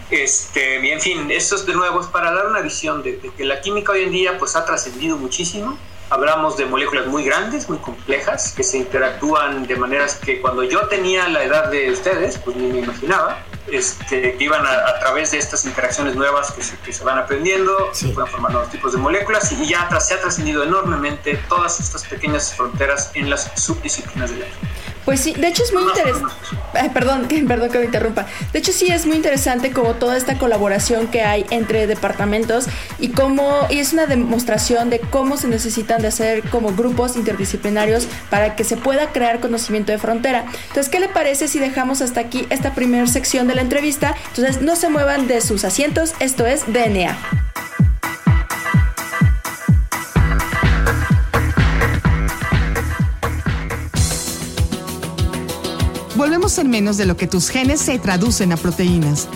este, 0.10 0.86
y 0.86 0.90
en 0.90 1.02
fin, 1.02 1.30
esto 1.32 1.56
es 1.56 1.66
de 1.66 1.74
nuevo 1.74 2.00
es 2.00 2.08
para 2.08 2.32
dar 2.32 2.48
una 2.48 2.62
visión 2.62 3.04
de, 3.04 3.20
que 3.20 3.44
la 3.44 3.60
química 3.60 3.92
hoy 3.92 4.04
en 4.04 4.12
día 4.12 4.38
pues 4.40 4.56
ha 4.56 4.64
trascendido 4.64 5.18
muchísimo. 5.18 5.78
Hablamos 6.10 6.56
de 6.56 6.66
moléculas 6.66 7.08
muy 7.08 7.26
grandes, 7.26 7.68
muy 7.68 7.80
complejas, 7.80 8.54
que 8.56 8.64
se 8.64 8.78
interactúan 8.78 9.68
de 9.68 9.76
maneras 9.76 10.16
que 10.16 10.40
cuando 10.40 10.64
yo 10.64 10.88
tenía 10.88 11.28
la 11.28 11.44
edad 11.44 11.70
de 11.72 11.92
ustedes, 11.92 12.38
pues 12.38 12.56
ni 12.56 12.68
me 12.68 12.80
imaginaba 12.80 13.44
este, 13.68 14.36
que 14.38 14.44
iban 14.44 14.66
a, 14.66 15.00
través 15.00 15.32
de 15.32 15.38
estas 15.38 15.66
interacciones 15.66 16.16
nuevas 16.16 16.52
que 16.52 16.64
se, 16.64 16.78
que 16.78 16.94
se 16.94 17.04
van 17.04 17.18
aprendiendo, 17.18 17.94
se 17.94 18.10
pueden 18.10 18.30
formar 18.30 18.52
nuevos 18.52 18.72
tipos 18.72 18.92
de 18.94 18.98
moléculas 18.98 19.52
y 19.52 19.68
ya 19.68 19.88
se 20.00 20.14
ha 20.14 20.22
trascendido 20.22 20.64
enormemente 20.64 21.36
todas 21.48 21.80
estas 21.80 22.04
pequeñas 22.06 22.54
fronteras 22.56 23.12
en 23.14 23.30
las 23.30 23.52
subdisciplinas 23.56 24.32
de 24.32 24.38
la 24.38 24.46
pues 25.06 25.20
sí, 25.20 25.34
de 25.34 25.48
hecho 25.48 25.64
es 25.64 25.74
muy 25.74 25.84
interesante. 25.84 26.34
Perdón, 26.94 27.28
perdón 27.48 27.70
que 27.72 27.80
me 27.80 27.86
interrumpa. 27.86 28.26
De 28.54 28.60
hecho 28.60 28.72
sí 28.72 28.88
es 28.88 29.06
muy 29.06 29.16
interesante 29.18 29.72
como 29.72 29.96
toda 29.96 30.18
esta 30.18 30.38
colaboración 30.38 31.08
que 31.08 31.22
hay 31.22 31.46
entre 31.50 31.88
departamentos 31.88 32.66
y 33.00 33.10
cómo 33.10 33.68
y 33.70 33.80
es 33.80 33.94
una 33.94 34.06
demostración 34.06 34.90
de 34.90 35.00
cómo 35.00 35.38
se 35.38 35.48
necesitan 35.48 36.02
de 36.02 36.10
hacer 36.10 36.44
como 36.50 36.74
grupos 36.74 37.16
interdisciplinarios 37.16 38.08
para 38.30 38.56
que 38.56 38.64
se 38.64 38.78
pueda 38.78 39.12
crear 39.12 39.40
conocimiento 39.40 39.92
de 39.92 39.98
frontera. 39.98 40.46
Entonces, 40.68 40.90
¿qué 40.90 41.00
le 41.00 41.10
parece 41.10 41.48
si 41.48 41.60
dejamos 41.60 42.02
hasta 42.02 42.22
aquí 42.22 42.48
esta 42.50 42.74
primera 42.74 43.08
sección 43.08 43.48
de 43.48 43.56
la 43.56 43.62
entrevista? 43.62 44.16
Entonces, 44.30 44.62
no 44.62 44.76
se 44.76 44.90
muevan 44.90 45.28
de 45.28 45.42
sus 45.42 45.64
asientos. 45.64 46.14
Esto 46.20 46.46
es 46.46 46.72
DNA. 46.72 47.41
En 56.42 56.72
menos 56.72 56.98
de 56.98 57.06
lo 57.06 57.16
que 57.18 57.28
tus 57.28 57.50
genes 57.50 57.80
se 57.80 58.00
traducen 58.00 58.52
a 58.52 58.58
proteínas. 58.58 59.28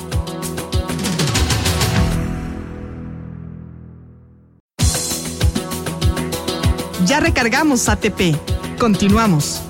Ya 7.05 7.19
recargamos 7.19 7.87
ATP. 7.87 8.35
Continuamos. 8.79 9.61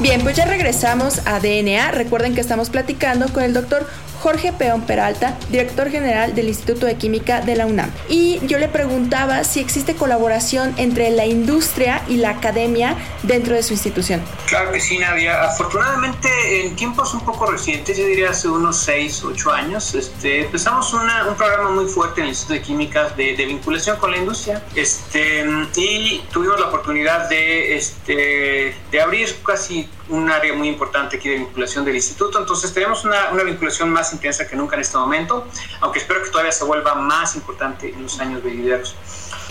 Bien, 0.00 0.22
pues 0.22 0.34
ya 0.34 0.46
regresamos 0.46 1.20
a 1.26 1.40
DNA. 1.40 1.92
Recuerden 1.92 2.34
que 2.34 2.40
estamos 2.40 2.70
platicando 2.70 3.28
con 3.28 3.42
el 3.42 3.52
doctor 3.52 3.86
Jorge 4.22 4.52
Peón 4.52 4.82
Peralta, 4.82 5.36
director 5.50 5.90
general 5.90 6.32
del 6.36 6.46
Instituto 6.46 6.86
de 6.86 6.94
Química 6.94 7.40
de 7.40 7.56
la 7.56 7.66
UNAM. 7.66 7.90
Y 8.08 8.38
yo 8.46 8.58
le 8.58 8.68
preguntaba 8.68 9.42
si 9.42 9.58
existe 9.58 9.96
colaboración 9.96 10.74
entre 10.76 11.10
la 11.10 11.26
industria 11.26 12.04
y 12.06 12.18
la 12.18 12.30
academia 12.30 12.96
dentro 13.24 13.56
de 13.56 13.64
su 13.64 13.72
institución. 13.72 14.22
Claro 14.46 14.70
que 14.70 14.80
sí, 14.80 14.96
Nadia. 14.96 15.42
Afortunadamente, 15.42 16.28
en 16.64 16.76
tiempos 16.76 17.12
un 17.14 17.24
poco 17.24 17.46
recientes, 17.46 17.98
yo 17.98 18.06
diría 18.06 18.30
hace 18.30 18.46
unos 18.48 18.76
6, 18.84 19.24
8 19.24 19.52
años, 19.52 19.92
este, 19.96 20.44
empezamos 20.44 20.94
un 20.94 21.34
programa 21.36 21.70
muy 21.70 21.86
fuerte 21.86 22.20
en 22.20 22.26
el 22.26 22.30
Instituto 22.30 22.54
de 22.54 22.62
Química 22.62 23.08
de, 23.16 23.34
vinculación 23.42 23.96
con 23.96 24.12
la 24.12 24.18
industria 24.18 24.62
este, 24.76 25.44
y 25.74 26.22
tuvimos 26.32 26.60
la 26.60 26.66
oportunidad 26.66 27.28
de, 27.28 27.76
este, 27.76 28.76
de 28.92 29.00
abrir 29.00 29.36
casi 29.44 29.88
un 30.08 30.30
área 30.30 30.52
muy 30.54 30.68
importante 30.68 31.16
aquí 31.16 31.28
de 31.28 31.36
vinculación 31.36 31.84
del 31.84 31.96
instituto. 31.96 32.38
Entonces 32.38 32.72
tenemos 32.72 33.04
una, 33.04 33.30
una, 33.30 33.42
vinculación 33.42 33.90
más 33.90 34.12
intensa 34.12 34.46
que 34.46 34.56
nunca 34.56 34.76
en 34.76 34.82
este 34.82 34.96
momento, 34.96 35.46
aunque 35.80 35.98
espero 35.98 36.22
que 36.22 36.30
todavía 36.30 36.52
se 36.52 36.64
vuelva 36.64 36.94
más 36.94 37.34
importante 37.36 37.90
en 37.90 38.02
los 38.02 38.18
años 38.20 38.42
venideros. 38.42 38.94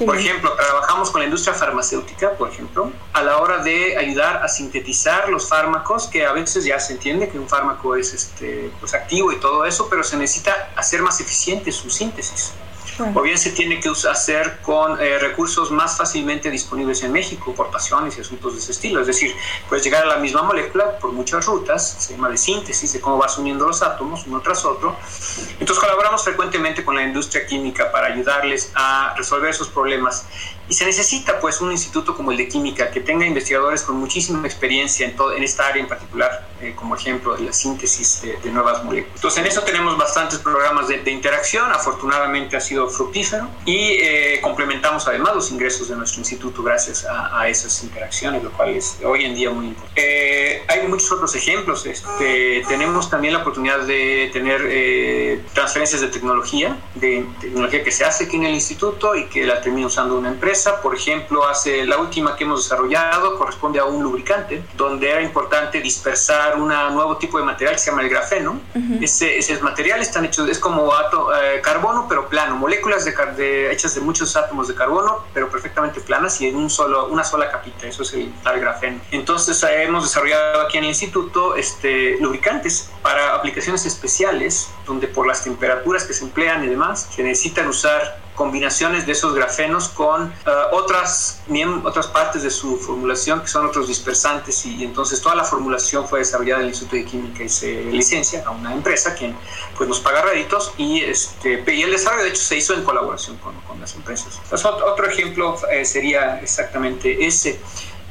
Por 0.05 0.17
ejemplo, 0.17 0.51
trabajamos 0.55 1.11
con 1.11 1.21
la 1.21 1.25
industria 1.25 1.53
farmacéutica, 1.53 2.31
por 2.31 2.49
ejemplo, 2.49 2.91
a 3.13 3.21
la 3.21 3.37
hora 3.37 3.59
de 3.63 3.97
ayudar 3.97 4.43
a 4.43 4.47
sintetizar 4.47 5.29
los 5.29 5.47
fármacos, 5.47 6.07
que 6.07 6.25
a 6.25 6.31
veces 6.31 6.65
ya 6.65 6.79
se 6.79 6.93
entiende 6.93 7.29
que 7.29 7.37
un 7.37 7.47
fármaco 7.47 7.95
es 7.95 8.13
este, 8.13 8.71
pues 8.79 8.95
activo 8.95 9.31
y 9.31 9.39
todo 9.39 9.63
eso, 9.65 9.87
pero 9.89 10.03
se 10.03 10.17
necesita 10.17 10.71
hacer 10.75 11.01
más 11.01 11.19
eficiente 11.19 11.71
su 11.71 11.89
síntesis 11.89 12.53
o 12.99 13.21
bien 13.21 13.37
se 13.37 13.51
tiene 13.51 13.79
que 13.79 13.89
hacer 14.09 14.59
con 14.61 15.01
eh, 15.01 15.17
recursos 15.19 15.71
más 15.71 15.97
fácilmente 15.97 16.49
disponibles 16.49 17.03
en 17.03 17.11
México 17.11 17.53
por 17.53 17.71
pasiones 17.71 18.17
y 18.17 18.21
asuntos 18.21 18.53
de 18.53 18.59
ese 18.59 18.71
estilo. 18.71 19.01
Es 19.01 19.07
decir, 19.07 19.35
puedes 19.69 19.83
llegar 19.83 20.03
a 20.03 20.07
la 20.07 20.17
misma 20.17 20.43
molécula 20.43 20.97
por 20.99 21.11
muchas 21.11 21.45
rutas, 21.45 21.95
se 21.99 22.13
llama 22.13 22.29
de 22.29 22.37
síntesis, 22.37 22.93
de 22.93 23.01
cómo 23.01 23.17
vas 23.17 23.37
uniendo 23.37 23.67
los 23.67 23.81
átomos 23.81 24.25
uno 24.27 24.41
tras 24.41 24.65
otro. 24.65 24.95
Entonces 25.59 25.79
colaboramos 25.79 26.23
frecuentemente 26.23 26.83
con 26.83 26.95
la 26.95 27.03
industria 27.03 27.45
química 27.45 27.91
para 27.91 28.07
ayudarles 28.07 28.71
a 28.75 29.13
resolver 29.17 29.49
esos 29.49 29.69
problemas 29.69 30.25
y 30.71 30.73
se 30.73 30.85
necesita 30.85 31.37
pues 31.41 31.59
un 31.59 31.69
instituto 31.69 32.15
como 32.15 32.31
el 32.31 32.37
de 32.37 32.47
química 32.47 32.91
que 32.91 33.01
tenga 33.01 33.25
investigadores 33.25 33.81
con 33.81 33.97
muchísima 33.97 34.47
experiencia 34.47 35.05
en, 35.05 35.17
todo, 35.17 35.33
en 35.33 35.43
esta 35.43 35.67
área 35.67 35.83
en 35.83 35.89
particular, 35.89 36.47
eh, 36.61 36.73
como 36.77 36.95
ejemplo 36.95 37.35
de 37.35 37.43
la 37.43 37.51
síntesis 37.51 38.21
de, 38.21 38.51
nuevas 38.51 38.81
moléculas. 38.81 39.17
Entonces 39.17 39.41
en 39.41 39.47
eso 39.47 39.63
tenemos 39.63 39.97
bastantes 39.97 40.39
programas 40.39 40.87
de, 40.87 41.11
interacción, 41.11 41.69
afortunadamente 41.73 42.55
ha 42.55 42.61
sido 42.61 42.87
fructífero 42.87 43.49
y 43.65 43.97
eh, 44.01 44.39
complementamos 44.41 45.05
además 45.09 45.35
los 45.35 45.51
ingresos 45.51 45.89
de 45.89 45.97
nuestro 45.97 46.21
instituto 46.21 46.63
gracias 46.63 47.05
a, 47.05 47.49
esas 47.49 47.83
interacciones, 47.83 48.41
lo 48.41 48.51
cual 48.51 48.69
es 48.69 48.97
hoy 49.03 49.25
en 49.25 49.35
día 49.35 49.49
muy 49.49 49.67
importante. 49.67 50.01
Eh, 50.01 50.63
hay 50.69 50.87
muchos 50.87 51.11
otros 51.11 51.35
ejemplos, 51.35 51.85
este, 51.85 52.63
tenemos 52.65 53.09
también 53.09 53.33
la 53.33 53.41
oportunidad 53.41 53.79
de 53.79 54.29
tener 54.31 55.43
transferencias 55.53 55.99
de 55.99 56.07
tecnología, 56.07 56.77
de 56.95 57.25
tecnología 57.41 57.83
que 57.83 57.91
se 57.91 58.05
hace 58.05 58.23
aquí 58.25 58.37
en 58.37 58.45
el 58.45 58.53
instituto 58.53 59.15
y 59.15 59.25
que 59.25 59.45
la 59.45 59.59
termina 59.59 59.87
usando 59.87 60.17
una 60.17 60.29
empresa 60.29 60.60
empresa, 60.61 60.81
por 60.81 60.95
ejemplo, 60.95 61.47
hace 61.47 61.85
la 61.85 61.97
última 61.97 62.35
que 62.35 62.43
hemos 62.43 62.63
desarrollado 62.63 63.37
corresponde 63.37 63.79
a 63.79 63.85
un 63.85 64.03
lubricante, 64.03 64.63
donde 64.75 65.09
era 65.09 65.21
importante 65.21 65.81
dispersar 65.81 66.55
un 66.55 66.69
nuevo 66.69 67.17
tipo 67.17 67.37
de 67.39 67.43
material 67.43 67.75
que 67.75 67.79
se 67.79 67.89
llama 67.89 68.03
el 68.03 68.09
grafeno. 68.09 68.59
ese, 69.01 69.37
ese, 69.37 69.59
material 69.61 70.01
están 70.01 70.25
hechos, 70.25 70.47
es 70.49 70.59
como 70.59 70.91
eh, 70.91 71.61
carbono, 71.61 72.05
pero 72.07 72.27
plano, 72.27 72.55
moléculas 72.55 73.05
de, 73.05 73.71
hechas 73.71 73.95
de 73.95 74.01
muchos 74.01 74.35
átomos 74.35 74.67
de 74.67 74.75
carbono, 74.75 75.23
pero 75.33 75.49
perfectamente 75.49 75.99
planas 76.01 76.39
y 76.41 76.47
en 76.47 76.55
un 76.55 76.69
solo, 76.69 77.07
una 77.07 77.23
sola 77.23 77.49
capita, 77.49 77.87
eso 77.87 78.03
es 78.03 78.13
el 78.13 78.31
tal 78.43 78.59
grafeno. 78.59 78.99
Entonces 79.11 79.61
eh, 79.63 79.83
hemos 79.83 80.03
desarrollado 80.03 80.61
aquí 80.61 80.77
en 80.77 80.83
el 80.83 80.89
instituto 80.89 81.55
este, 81.55 82.17
lubricantes 82.19 82.91
para 83.01 83.35
aplicaciones 83.35 83.85
especiales, 83.85 84.69
donde 84.85 85.07
por 85.07 85.25
las 85.25 85.43
temperaturas 85.43 86.03
que 86.03 86.13
se 86.13 86.23
emplean 86.23 86.63
y 86.63 86.67
demás, 86.67 87.09
se 87.15 87.23
necesitan 87.23 87.67
usar 87.67 88.21
combinaciones 88.35 89.05
de 89.05 89.11
esos 89.11 89.33
grafenos 89.33 89.89
con 89.89 90.23
uh, 90.25 90.75
otras, 90.75 91.41
otras 91.83 92.07
partes 92.07 92.43
de 92.43 92.49
su 92.49 92.77
formulación 92.77 93.41
que 93.41 93.47
son 93.47 93.65
otros 93.65 93.87
dispersantes 93.87 94.65
y, 94.65 94.83
entonces 94.83 95.21
toda 95.21 95.35
la 95.35 95.43
formulación 95.43 96.07
fue 96.07 96.19
desarrollada 96.19 96.61
en 96.61 96.67
el 96.67 96.69
Instituto 96.69 96.95
de 96.95 97.05
Química 97.05 97.43
y 97.43 97.49
se 97.49 97.83
licencia 97.85 98.43
a 98.45 98.51
una 98.51 98.73
empresa 98.73 99.13
quien 99.15 99.35
pues 99.77 99.87
nos 99.87 99.99
paga 99.99 100.21
réditos 100.23 100.73
y, 100.77 101.01
este, 101.01 101.63
el 101.65 101.91
desarrollo 101.91 102.23
de 102.23 102.29
hecho 102.29 102.41
se 102.41 102.57
hizo 102.57 102.73
en 102.73 102.83
colaboración 102.83 103.37
con, 103.37 103.55
con 103.61 103.79
las 103.79 103.95
empresas. 103.95 104.39
Entonces, 104.43 104.65
otro 104.65 105.05
ejemplo 105.05 105.55
eh, 105.71 105.85
sería 105.85 106.39
exactamente 106.41 107.25
ese. 107.25 107.59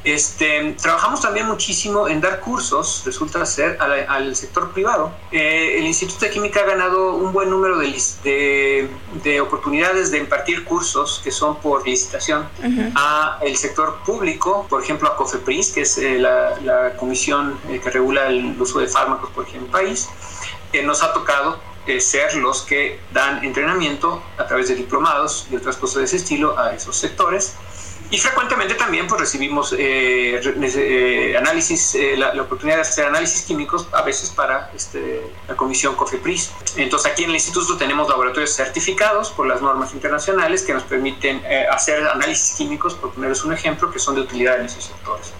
Este, 0.03 0.75
trabajamos 0.81 1.21
también 1.21 1.45
muchísimo 1.45 2.07
en 2.07 2.21
dar 2.21 2.39
cursos, 2.39 3.03
resulta 3.05 3.45
ser, 3.45 3.77
al, 3.79 4.35
sector 4.35 4.71
privado. 4.71 5.11
Eh, 5.31 5.77
el 5.77 5.85
Instituto 5.85 6.25
de 6.25 6.31
Química 6.31 6.61
ha 6.61 6.65
ganado 6.65 7.15
un 7.15 7.31
buen 7.31 7.49
número 7.51 7.77
de, 7.77 8.89
de, 9.23 9.41
oportunidades 9.41 10.09
de 10.09 10.17
impartir 10.17 10.63
cursos 10.63 11.21
que 11.23 11.31
son 11.31 11.57
por 11.57 11.85
licitación 11.85 12.47
a 12.95 13.37
el 13.41 13.55
sector 13.57 13.99
público, 14.03 14.65
por 14.69 14.81
ejemplo 14.83 15.07
a 15.07 15.15
COFEPRIS, 15.15 15.71
que 15.71 15.81
es 15.81 15.97
eh, 15.99 16.17
la, 16.17 16.93
comisión 16.97 17.59
eh, 17.69 17.79
que 17.79 17.89
regula 17.91 18.27
el 18.27 18.59
uso 18.59 18.79
de 18.79 18.87
fármacos, 18.87 19.29
por 19.29 19.45
ejemplo, 19.47 19.59
en 19.59 19.65
el 19.65 19.71
país. 19.71 20.09
nos 20.83 21.03
ha 21.03 21.13
tocado 21.13 21.59
ser 21.99 22.35
los 22.35 22.61
que 22.61 22.99
dan 23.11 23.43
entrenamiento 23.43 24.23
a 24.37 24.45
través 24.47 24.69
de 24.69 24.75
diplomados 24.75 25.47
y 25.51 25.55
otras 25.55 25.77
cosas 25.77 25.97
de 25.97 26.03
ese 26.05 26.17
estilo 26.17 26.57
a 26.57 26.73
esos 26.73 26.95
sectores. 26.95 27.55
Y 28.11 28.17
frecuentemente 28.17 28.75
también 28.75 29.07
pues, 29.07 29.21
recibimos 29.21 29.71
eh, 29.71 30.41
eh, 30.43 31.37
análisis, 31.37 31.95
eh, 31.95 32.17
la, 32.17 32.41
oportunidad 32.41 32.75
de 32.75 32.81
hacer 32.81 33.05
análisis 33.05 33.43
químicos 33.43 33.87
a 33.93 34.01
veces 34.01 34.29
para 34.29 34.69
este, 34.75 35.21
la 35.47 35.55
comisión 35.55 35.95
COFEPRIS. 35.95 36.51
Entonces 36.75 37.09
aquí 37.09 37.23
en 37.23 37.29
el 37.29 37.35
instituto 37.35 37.77
tenemos 37.77 38.09
laboratorios 38.09 38.53
certificados 38.53 39.31
por 39.31 39.47
las 39.47 39.61
normas 39.61 39.93
internacionales 39.93 40.63
que 40.63 40.73
nos 40.73 40.83
permiten 40.83 41.41
hacer 41.71 42.05
análisis 42.05 42.53
químicos, 42.57 42.95
por 42.95 43.11
ponerles 43.11 43.45
un 43.45 43.53
ejemplo, 43.53 43.89
que 43.89 43.99
son 43.99 44.15
de 44.15 44.21
utilidad 44.21 44.59
en 44.59 44.65
esos 44.65 44.83
sectores. 44.83 45.31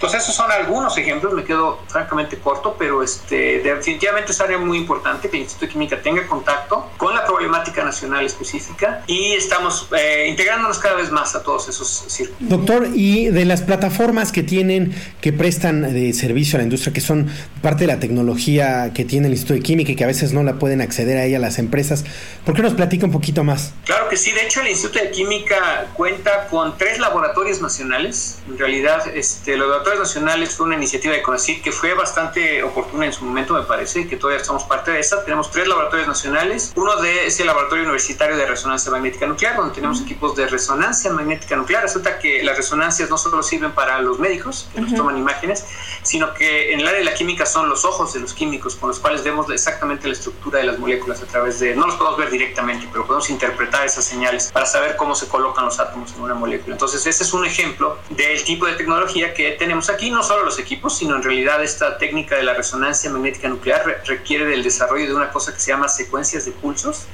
Entonces 0.00 0.22
esos 0.22 0.34
son 0.34 0.50
algunos 0.50 0.96
ejemplos, 0.96 1.34
me 1.34 1.44
quedo 1.44 1.78
francamente 1.86 2.38
corto, 2.38 2.74
pero 2.78 3.02
este, 3.02 3.60
definitivamente 3.60 4.32
es 4.32 4.40
área 4.40 4.56
muy 4.56 4.78
importante 4.78 5.28
que 5.28 5.36
el 5.36 5.42
Instituto 5.42 5.66
de 5.66 5.72
Química 5.72 6.00
tenga 6.00 6.26
contacto 6.26 6.90
con 6.96 7.14
la 7.14 7.26
problemática 7.26 7.84
nacional 7.84 8.24
específica 8.24 9.02
y 9.06 9.32
estamos 9.32 9.90
eh, 9.94 10.26
integrándonos 10.26 10.78
cada 10.78 10.94
vez 10.94 11.10
más 11.10 11.34
a 11.34 11.42
todos 11.42 11.68
esos 11.68 12.06
círculos. 12.08 12.48
Doctor, 12.48 12.88
y 12.94 13.26
de 13.26 13.44
las 13.44 13.60
plataformas 13.60 14.32
que 14.32 14.42
tienen, 14.42 14.94
que 15.20 15.34
prestan 15.34 15.92
de 15.92 16.14
servicio 16.14 16.56
a 16.56 16.60
la 16.60 16.64
industria, 16.64 16.94
que 16.94 17.02
son 17.02 17.28
parte 17.60 17.80
de 17.80 17.88
la 17.88 18.00
tecnología 18.00 18.92
que 18.94 19.04
tiene 19.04 19.26
el 19.26 19.34
Instituto 19.34 19.52
de 19.52 19.60
Química 19.60 19.92
y 19.92 19.96
que 19.96 20.04
a 20.04 20.06
veces 20.06 20.32
no 20.32 20.42
la 20.42 20.54
pueden 20.54 20.80
acceder 20.80 21.18
a 21.18 21.26
ella 21.26 21.38
las 21.38 21.58
empresas, 21.58 22.06
¿por 22.46 22.54
qué 22.54 22.62
nos 22.62 22.72
platica 22.72 23.04
un 23.04 23.12
poquito 23.12 23.44
más? 23.44 23.74
Claro 23.84 24.08
que 24.08 24.16
sí, 24.16 24.32
de 24.32 24.46
hecho 24.46 24.62
el 24.62 24.68
Instituto 24.68 25.04
de 25.04 25.10
Química 25.10 25.88
cuenta 25.92 26.46
con 26.46 26.78
tres 26.78 26.98
laboratorios 26.98 27.60
nacionales, 27.60 28.38
en 28.48 28.56
realidad 28.56 29.02
este, 29.14 29.58
los 29.58 29.68
laboratorios 29.90 30.14
nacionales 30.14 30.56
fue 30.56 30.66
una 30.66 30.76
iniciativa 30.76 31.14
de 31.14 31.22
CONACYT 31.22 31.62
que 31.62 31.72
fue 31.72 31.94
bastante 31.94 32.62
oportuna 32.62 33.06
en 33.06 33.12
su 33.12 33.24
momento, 33.24 33.54
me 33.54 33.62
parece, 33.62 34.06
que 34.06 34.16
todavía 34.16 34.40
estamos 34.40 34.64
parte 34.64 34.92
de 34.92 35.00
esa. 35.00 35.24
Tenemos 35.24 35.50
tres 35.50 35.66
laboratorios 35.66 36.06
nacionales. 36.06 36.72
Uno 36.76 36.96
de 36.96 37.26
es 37.26 37.40
el 37.40 37.46
Laboratorio 37.46 37.84
Universitario 37.84 38.36
de 38.36 38.46
Resonancia 38.46 38.90
Magnética 38.92 39.26
Nuclear, 39.26 39.56
donde 39.56 39.74
tenemos 39.74 40.00
equipos 40.00 40.36
de 40.36 40.46
resonancia 40.46 41.10
magnética 41.12 41.56
nuclear. 41.56 41.82
Resulta 41.82 42.18
que 42.18 42.42
las 42.44 42.56
resonancias 42.56 43.10
no 43.10 43.18
solo 43.18 43.42
sirven 43.42 43.72
para 43.72 44.00
los 44.00 44.18
médicos, 44.18 44.68
que 44.72 44.80
nos 44.80 44.94
toman 44.94 45.18
imágenes, 45.18 45.66
sino 46.02 46.34
que 46.34 46.72
en 46.72 46.80
el 46.80 46.86
área 46.86 47.00
de 47.00 47.04
la 47.04 47.14
química 47.14 47.44
son 47.44 47.68
los 47.68 47.84
ojos 47.84 48.12
de 48.12 48.20
los 48.20 48.32
químicos, 48.32 48.76
con 48.76 48.90
los 48.90 49.00
cuales 49.00 49.24
vemos 49.24 49.50
exactamente 49.50 50.06
la 50.06 50.12
estructura 50.12 50.60
de 50.60 50.66
las 50.66 50.78
moléculas 50.78 51.20
a 51.22 51.26
través 51.26 51.58
de, 51.58 51.74
no 51.74 51.86
los 51.86 51.96
podemos 51.96 52.18
ver 52.18 52.30
directamente, 52.30 52.86
pero 52.92 53.06
podemos 53.06 53.28
interpretar 53.30 53.86
esas 53.86 54.04
señales 54.04 54.50
para 54.52 54.66
saber 54.66 54.96
cómo 54.96 55.14
se 55.14 55.26
colocan 55.26 55.64
los 55.64 55.80
átomos 55.80 56.12
en 56.14 56.22
una 56.22 56.34
molécula. 56.34 56.74
Entonces, 56.74 57.04
ese 57.06 57.24
es 57.24 57.32
un 57.32 57.44
ejemplo 57.44 57.98
del 58.10 58.42
tipo 58.44 58.66
de 58.66 58.74
tecnología 58.74 59.34
que 59.34 59.52
tenemos 59.52 59.79
aquí 59.88 60.10
no 60.10 60.22
solo 60.22 60.44
los 60.44 60.58
equipos, 60.58 60.98
sino 60.98 61.16
en 61.16 61.22
realidad 61.22 61.62
esta 61.62 61.96
técnica 61.98 62.36
de 62.36 62.42
la 62.42 62.54
resonancia 62.54 63.08
magnética 63.10 63.48
nuclear 63.48 64.02
requiere 64.06 64.44
del 64.44 64.62
desarrollo 64.62 65.06
de 65.06 65.14
una 65.14 65.30
cosa 65.30 65.54
que 65.54 65.60
se 65.60 65.70
llama 65.70 65.88
secuencias 65.88 66.44
de 66.44 66.52
pulsos. 66.52 67.06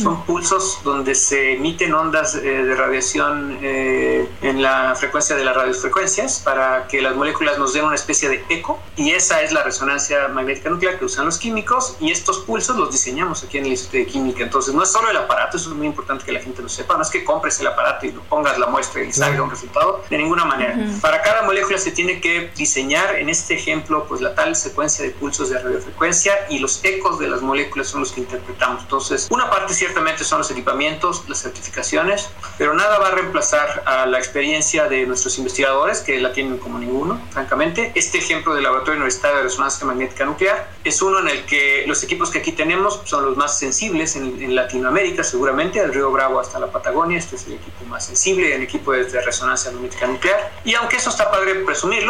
Son 0.00 0.24
pulsos 0.24 0.78
donde 0.82 1.14
se 1.14 1.54
emiten 1.54 1.92
ondas 1.92 2.36
eh, 2.36 2.40
de 2.40 2.74
radiación 2.74 3.58
eh, 3.60 4.26
en 4.40 4.62
la 4.62 4.94
frecuencia 4.94 5.36
de 5.36 5.44
las 5.44 5.54
radiofrecuencias 5.54 6.40
para 6.42 6.86
que 6.86 7.02
las 7.02 7.14
moléculas 7.14 7.58
nos 7.58 7.74
den 7.74 7.84
una 7.84 7.94
especie 7.94 8.30
de 8.30 8.44
eco. 8.48 8.80
Y 8.96 9.10
esa 9.10 9.42
es 9.42 9.52
la 9.52 9.62
resonancia 9.62 10.28
magnética 10.28 10.70
nuclear 10.70 10.98
que 10.98 11.04
usan 11.04 11.26
los 11.26 11.38
químicos. 11.38 11.96
Y 12.00 12.12
estos 12.12 12.38
pulsos 12.40 12.76
los 12.78 12.92
diseñamos 12.92 13.44
aquí 13.44 13.58
en 13.58 13.66
el 13.66 13.72
Instituto 13.72 13.98
de 13.98 14.06
Química. 14.06 14.42
Entonces 14.44 14.72
no 14.72 14.82
es 14.82 14.90
solo 14.90 15.10
el 15.10 15.16
aparato, 15.18 15.58
eso 15.58 15.70
es 15.70 15.76
muy 15.76 15.86
importante 15.86 16.24
que 16.24 16.32
la 16.32 16.40
gente 16.40 16.62
lo 16.62 16.68
sepa. 16.68 16.96
No 16.96 17.02
es 17.02 17.10
que 17.10 17.22
compres 17.22 17.60
el 17.60 17.66
aparato 17.66 18.06
y 18.06 18.12
lo 18.12 18.22
pongas 18.22 18.58
la 18.58 18.68
muestra 18.68 19.02
y 19.02 19.12
salga 19.12 19.42
un 19.42 19.50
resultado. 19.50 20.02
De 20.08 20.16
ninguna 20.16 20.46
manera. 20.46 20.78
Para 21.02 21.20
cada 21.20 21.42
molécula 21.42 21.76
se 21.76 21.90
tiene 21.90 22.13
que 22.20 22.50
diseñar 22.56 23.16
en 23.16 23.28
este 23.28 23.54
ejemplo 23.54 24.06
pues 24.08 24.20
la 24.20 24.34
tal 24.34 24.56
secuencia 24.56 25.04
de 25.04 25.10
pulsos 25.10 25.50
de 25.50 25.58
radiofrecuencia 25.58 26.32
y 26.48 26.58
los 26.58 26.84
ecos 26.84 27.18
de 27.18 27.28
las 27.28 27.42
moléculas 27.42 27.88
son 27.88 28.00
los 28.00 28.12
que 28.12 28.20
interpretamos. 28.20 28.82
Entonces, 28.82 29.28
una 29.30 29.50
parte 29.50 29.74
ciertamente 29.74 30.24
son 30.24 30.38
los 30.38 30.50
equipamientos, 30.50 31.24
las 31.28 31.42
certificaciones, 31.42 32.30
pero 32.58 32.74
nada 32.74 32.98
va 32.98 33.08
a 33.08 33.10
reemplazar 33.12 33.82
a 33.86 34.06
la 34.06 34.18
experiencia 34.18 34.88
de 34.88 35.06
nuestros 35.06 35.38
investigadores 35.38 36.00
que 36.00 36.18
la 36.20 36.32
tienen 36.32 36.58
como 36.58 36.78
ninguno, 36.78 37.20
francamente. 37.30 37.92
Este 37.94 38.18
ejemplo 38.18 38.54
del 38.54 38.64
Laboratorio 38.64 38.96
Universitario 38.96 39.38
de 39.38 39.44
Resonancia 39.44 39.86
Magnética 39.86 40.24
Nuclear 40.24 40.68
es 40.84 41.00
uno 41.02 41.20
en 41.20 41.28
el 41.28 41.44
que 41.44 41.84
los 41.86 42.02
equipos 42.02 42.30
que 42.30 42.38
aquí 42.38 42.52
tenemos 42.52 43.00
son 43.04 43.24
los 43.24 43.36
más 43.36 43.58
sensibles 43.58 44.16
en, 44.16 44.42
en 44.42 44.54
Latinoamérica, 44.54 45.24
seguramente, 45.24 45.80
del 45.80 45.92
Río 45.92 46.10
Bravo 46.10 46.40
hasta 46.40 46.58
la 46.58 46.70
Patagonia. 46.70 47.18
Este 47.18 47.36
es 47.36 47.46
el 47.46 47.54
equipo 47.54 47.84
más 47.86 48.06
sensible, 48.06 48.54
el 48.54 48.62
equipo 48.62 48.92
de, 48.92 49.04
de 49.04 49.20
resonancia 49.20 49.70
magnética 49.70 50.06
nuclear. 50.06 50.52
Y 50.64 50.74
aunque 50.74 50.96
eso 50.96 51.10
está 51.10 51.30
padre 51.30 51.54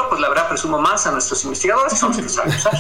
pues 0.09 0.21
la 0.21 0.29
verdad 0.29 0.49
presumo 0.49 0.79
más 0.79 1.07
a 1.07 1.13
nuestros 1.13 1.45
investigadores, 1.45 1.93
que 1.93 1.99
son 1.99 2.11
los 2.11 2.19
que 2.19 2.29
saben 2.29 2.55
usar. 2.55 2.73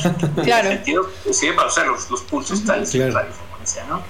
claro. 0.42 0.68
En 0.68 0.76
sentido, 0.76 1.10
sirve 1.30 1.54
para 1.54 1.68
usar 1.68 1.86
los, 1.86 2.10
los 2.10 2.22
pulsos 2.22 2.64
tales 2.64 2.92
de 2.92 3.10
radiofrecuencia, 3.10 3.84
¿no? 3.88 4.02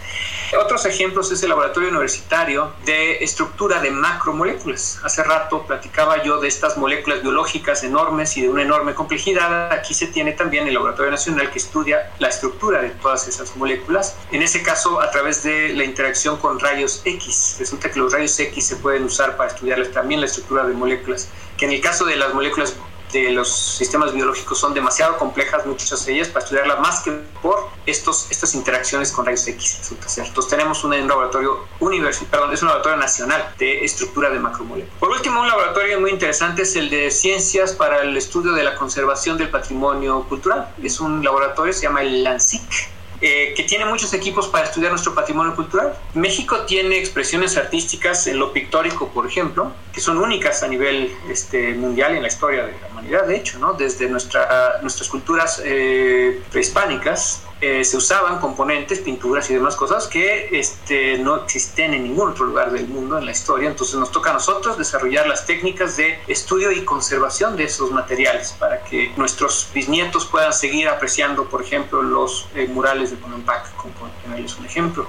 Otros 0.61 0.85
ejemplos 0.87 1.33
es 1.33 1.43
el 1.43 1.49
laboratorio 1.49 1.89
universitario 1.89 2.73
de 2.85 3.25
estructura 3.25 3.81
de 3.81 3.91
macromoléculas. 3.91 5.01
Hace 5.03 5.25
rato 5.25 5.67
platicaba 5.67 6.23
yo 6.23 6.39
de 6.41 6.49
estas 6.49 6.77
moléculas 6.77 7.23
biológicas 7.23 7.83
enormes 7.83 8.37
y 8.37 8.43
de 8.43 8.49
una 8.49 8.63
enorme 8.63 8.95
complejidad. 8.95 9.73
Aquí 9.73 9.95
se 9.95 10.07
tiene 10.07 10.33
también 10.33 10.69
el 10.69 10.75
laboratorio 10.75 11.11
nacional 11.11 11.51
que 11.51 11.59
estudia 11.59 12.13
la 12.19 12.29
estructura 12.29 12.83
de 12.83 12.91
todas 12.91 13.27
esas 13.27 13.57
moléculas. 13.57 14.17
En 14.31 14.43
ese 14.43 14.63
caso, 14.63 15.01
a 15.01 15.11
través 15.11 15.43
de 15.43 15.71
la 15.71 15.85
interacción 15.85 16.37
con 16.37 16.61
rayos 16.61 17.03
X. 17.05 17.57
Resulta 17.59 17.91
que 17.91 17.99
los 17.99 18.13
rayos 18.13 18.39
X 18.39 18.67
se 18.67 18.77
pueden 18.77 19.05
usar 19.05 19.37
para 19.37 19.51
estudiar 19.51 19.85
también 19.89 20.21
la 20.21 20.27
estructura 20.27 20.65
de 20.65 20.75
moléculas, 20.75 21.29
que 21.57 21.65
en 21.65 21.73
el 21.73 21.81
caso 21.81 22.05
de 22.05 22.17
las 22.17 22.33
moléculas 22.33 22.77
de 23.15 23.31
los 23.31 23.49
sistemas 23.49 24.13
biológicos 24.13 24.59
son 24.59 24.75
demasiado 24.75 25.17
complejas, 25.17 25.65
muchas 25.65 26.05
de 26.05 26.15
ellas, 26.15 26.29
para 26.29 26.45
estudiarlas 26.45 26.81
más 26.81 27.01
que 27.01 27.13
por 27.41 27.69
estos, 27.87 28.31
estas 28.31 28.55
interacciones 28.55 29.13
con 29.13 29.25
rayos 29.25 29.47
X, 29.47 29.79
resulta 29.79 30.09
ser. 30.09 30.27
Entonces 30.27 30.51
tenemos 30.51 30.83
un, 30.85 30.95
laboratorio 31.07 31.65
universitario, 31.81 32.51
es 32.53 32.61
un 32.63 32.69
laboratorio 32.69 32.99
nacional 32.99 33.55
de 33.59 33.85
estructura 33.85 34.31
de 34.31 34.41
macromoléculas. 34.41 34.99
Por 34.99 35.11
último, 35.11 35.41
un 35.41 35.49
laboratorio 35.49 36.01
muy 36.01 36.11
interesante 36.11 36.63
es 36.63 36.75
el 36.77 36.91
de 36.91 37.11
ciencias 37.11 37.73
para 37.73 38.03
el 38.03 38.17
estudio 38.17 38.53
de 38.53 38.65
la 38.65 38.75
conservación 38.75 39.39
del 39.39 39.49
patrimonio 39.49 40.25
cultural. 40.29 40.75
Es 40.83 41.01
un 41.01 41.25
laboratorio, 41.25 41.73
se 41.73 41.83
llama 41.83 42.03
el 42.03 42.25
LANSIC, 42.25 42.94
eh, 43.27 43.55
que 43.57 43.63
tiene 43.63 43.87
muchos 43.87 44.13
equipos 44.13 44.49
para 44.49 44.67
estudiar 44.67 44.91
nuestro 44.91 45.15
patrimonio 45.15 45.57
cultural. 45.57 45.97
México 46.13 46.67
tiene 46.67 46.99
expresiones 46.99 47.57
artísticas 47.57 48.27
en 48.27 48.39
lo 48.39 48.53
pictórico, 48.53 49.09
por 49.09 49.27
ejemplo, 49.27 49.73
que 49.95 50.03
son 50.03 50.19
únicas 50.19 50.63
a 50.63 50.69
nivel 50.69 51.11
este, 51.31 51.73
mundial 51.73 52.15
en 52.15 52.21
la 52.21 52.29
historia 52.29 52.67
de 52.67 52.73
la 52.79 52.89
humanidad, 52.89 53.27
de 53.27 53.37
hecho, 53.37 53.59
¿no? 53.59 53.73
desde 53.73 54.11
nuestra, 54.11 54.79
nuestras 54.83 55.09
culturas 55.09 55.63
eh, 55.65 56.43
prehispánicas 56.53 57.45
eh, 57.65 57.85
se 57.85 57.97
usaban 57.97 58.41
componentes, 58.41 59.01
pinturas 59.01 59.49
y 59.51 59.55
demás 59.55 59.77
cosas 59.77 60.07
que 60.07 60.49
este, 60.53 61.19
no 61.19 61.37
existen 61.37 61.95
en 61.95 62.05
ningún 62.05 62.31
otro 62.31 62.45
lugar 62.45 62.71
del 62.73 62.87
mundo 62.89 63.19
en 63.19 63.25
la 63.25 63.33
historia. 63.33 63.69
Entonces 63.69 63.97
nos 63.97 64.11
toca 64.11 64.31
a 64.31 64.35
nosotros 64.35 64.77
desarrollar 64.77 65.27
las 65.27 65.47
técnicas 65.47 65.97
de 65.97 66.19
estudio 66.29 66.71
y 66.73 66.85
conservación 66.85 67.57
de 67.57 67.65
esos 67.65 67.91
materiales 67.91 68.55
para 68.59 68.83
que 68.85 69.13
nuestros 69.17 69.69
bisnietos 69.73 70.27
puedan 70.27 70.53
seguir 70.53 70.89
apreciando, 70.89 71.49
por 71.49 71.63
ejemplo, 71.63 72.03
los 72.03 72.49
eh, 72.55 72.67
murales 72.69 73.11
de 73.11 73.17
Bonampak, 73.17 73.75
como 73.77 73.95
ponerles 74.23 74.57
un 74.57 74.67
ejemplo. 74.67 75.09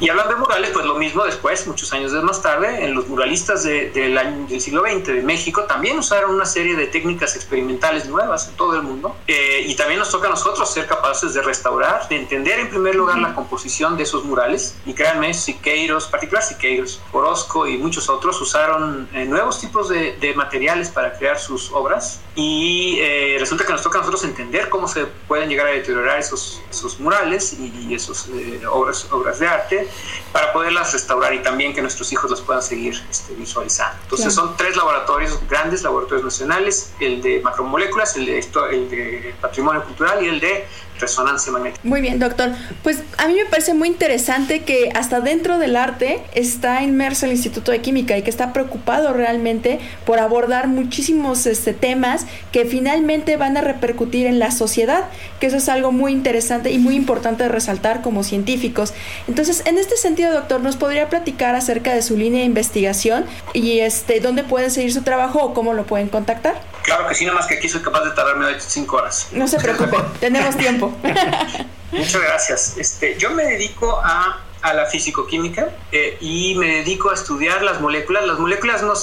Y 0.00 0.08
hablando 0.08 0.34
de 0.34 0.40
murales, 0.40 0.70
pues 0.72 0.86
lo 0.86 0.94
mismo 0.96 1.24
después, 1.24 1.66
muchos 1.66 1.92
años 1.92 2.12
más 2.22 2.40
tarde, 2.42 2.84
en 2.84 2.94
los 2.94 3.08
muralistas 3.08 3.64
del 3.64 4.60
siglo 4.60 4.82
XX 4.82 5.06
de 5.06 5.22
México 5.22 5.64
también 5.64 5.98
usaron 5.98 6.34
una 6.34 6.46
serie 6.46 6.76
de 6.76 6.86
técnicas 6.86 7.36
experimentales 7.36 8.06
nuevas 8.06 8.48
en 8.48 8.56
todo 8.56 8.76
el 8.76 8.82
mundo. 8.82 9.16
Eh, 9.26 9.64
y 9.66 9.74
también 9.74 9.98
nos 9.98 10.10
toca 10.10 10.28
a 10.28 10.30
nosotros 10.30 10.72
ser 10.72 10.86
capaces 10.86 11.34
de 11.34 11.42
restaurar, 11.42 11.73
de 12.08 12.16
entender 12.16 12.60
en 12.60 12.68
primer 12.68 12.94
lugar 12.94 13.18
la 13.18 13.34
composición 13.34 13.96
de 13.96 14.04
esos 14.04 14.24
murales. 14.24 14.76
Y 14.86 14.94
créanme, 14.94 15.34
Siqueiros, 15.34 16.06
particular 16.06 16.42
Siqueiros, 16.42 17.00
Orozco 17.12 17.66
y 17.66 17.78
muchos 17.78 18.08
otros 18.08 18.40
usaron 18.40 19.08
eh, 19.12 19.24
nuevos 19.24 19.60
tipos 19.60 19.88
de, 19.88 20.34
materiales 20.36 20.88
para 20.88 21.12
crear 21.16 21.38
sus 21.38 21.72
obras. 21.72 22.20
Y 22.36 22.98
eh, 23.00 23.36
resulta 23.38 23.64
que 23.64 23.72
nos 23.72 23.82
toca 23.82 23.98
a 23.98 24.00
nosotros 24.00 24.24
entender 24.24 24.68
cómo 24.68 24.88
se 24.88 25.06
pueden 25.28 25.48
llegar 25.48 25.68
a 25.68 25.70
deteriorar 25.70 26.18
esos, 26.18 26.60
esos 26.68 26.98
murales 26.98 27.56
y, 27.58 27.94
esas 27.94 28.28
obras, 28.70 29.06
obras 29.12 29.38
de 29.38 29.46
arte 29.46 29.88
para 30.32 30.52
poderlas 30.52 30.92
restaurar 30.92 31.32
y 31.32 31.42
también 31.42 31.74
que 31.74 31.80
nuestros 31.80 32.12
hijos 32.12 32.30
las 32.30 32.40
puedan 32.40 32.62
seguir 32.62 33.00
este, 33.08 33.34
visualizando. 33.34 33.96
Entonces 34.02 34.34
son 34.34 34.56
tres 34.56 34.76
laboratorios, 34.76 35.38
grandes 35.48 35.82
laboratorios 35.82 36.24
nacionales, 36.24 36.92
el 36.98 37.22
de 37.22 37.40
macromoléculas, 37.40 38.16
el 38.16 38.26
de, 38.26 38.38
el 38.72 38.90
de 38.90 39.34
patrimonio 39.40 39.84
cultural 39.84 40.24
y 40.24 40.28
el 40.28 40.40
de 40.40 40.66
resonancia 40.98 41.52
magnética. 41.52 41.80
Muy 41.84 42.00
bien, 42.00 42.18
doctor. 42.18 42.50
Pues 42.82 43.02
a 43.18 43.26
mí 43.28 43.34
me 43.34 43.46
parece 43.46 43.74
muy 43.74 43.88
interesante 43.88 44.62
que 44.62 44.90
hasta 44.94 45.20
dentro 45.20 45.58
del 45.58 45.76
arte 45.76 46.22
está 46.34 46.82
inmerso 46.82 47.26
el 47.26 47.32
Instituto 47.32 47.72
de 47.72 47.80
Química 47.80 48.16
y 48.16 48.22
que 48.22 48.30
está 48.30 48.52
preocupado 48.52 49.12
realmente 49.12 49.80
por 50.04 50.18
abordar 50.18 50.68
muchísimos 50.68 51.46
este, 51.46 51.74
temas 51.74 52.23
que 52.52 52.64
finalmente 52.64 53.36
van 53.36 53.56
a 53.56 53.60
repercutir 53.60 54.26
en 54.26 54.38
la 54.38 54.50
sociedad, 54.50 55.04
que 55.40 55.46
eso 55.46 55.56
es 55.56 55.68
algo 55.68 55.92
muy 55.92 56.12
interesante 56.12 56.70
y 56.70 56.78
muy 56.78 56.94
importante 56.94 57.44
de 57.44 57.48
resaltar 57.48 58.02
como 58.02 58.22
científicos. 58.22 58.94
Entonces, 59.28 59.62
en 59.66 59.78
este 59.78 59.96
sentido, 59.96 60.32
doctor, 60.32 60.60
¿nos 60.60 60.76
podría 60.76 61.08
platicar 61.08 61.54
acerca 61.54 61.94
de 61.94 62.02
su 62.02 62.16
línea 62.16 62.40
de 62.40 62.46
investigación 62.46 63.26
y 63.52 63.80
este, 63.80 64.20
dónde 64.20 64.44
pueden 64.44 64.70
seguir 64.70 64.92
su 64.92 65.02
trabajo 65.02 65.40
o 65.42 65.54
cómo 65.54 65.74
lo 65.74 65.84
pueden 65.84 66.08
contactar? 66.08 66.60
Claro 66.82 67.08
que 67.08 67.14
sí, 67.14 67.24
nada 67.24 67.38
más 67.38 67.46
que 67.46 67.54
aquí 67.54 67.68
soy 67.68 67.80
capaz 67.80 68.04
de 68.04 68.10
tardarme 68.10 68.46
cinco 68.58 68.96
horas. 68.96 69.28
No 69.32 69.48
se 69.48 69.58
preocupe, 69.58 69.96
tenemos 70.20 70.56
tiempo. 70.56 70.92
Muchas 71.92 72.22
gracias. 72.22 72.76
Este, 72.76 73.16
yo 73.18 73.30
me 73.30 73.44
dedico 73.44 74.00
a, 74.04 74.40
a 74.64 74.72
la 74.72 74.86
fisicoquímica 74.86 75.68
eh, 75.92 76.16
y 76.22 76.54
me 76.54 76.76
dedico 76.76 77.10
a 77.10 77.14
estudiar 77.14 77.62
las 77.62 77.82
moléculas. 77.82 78.26
Las 78.26 78.38
moléculas 78.38 78.82
no, 78.82 78.94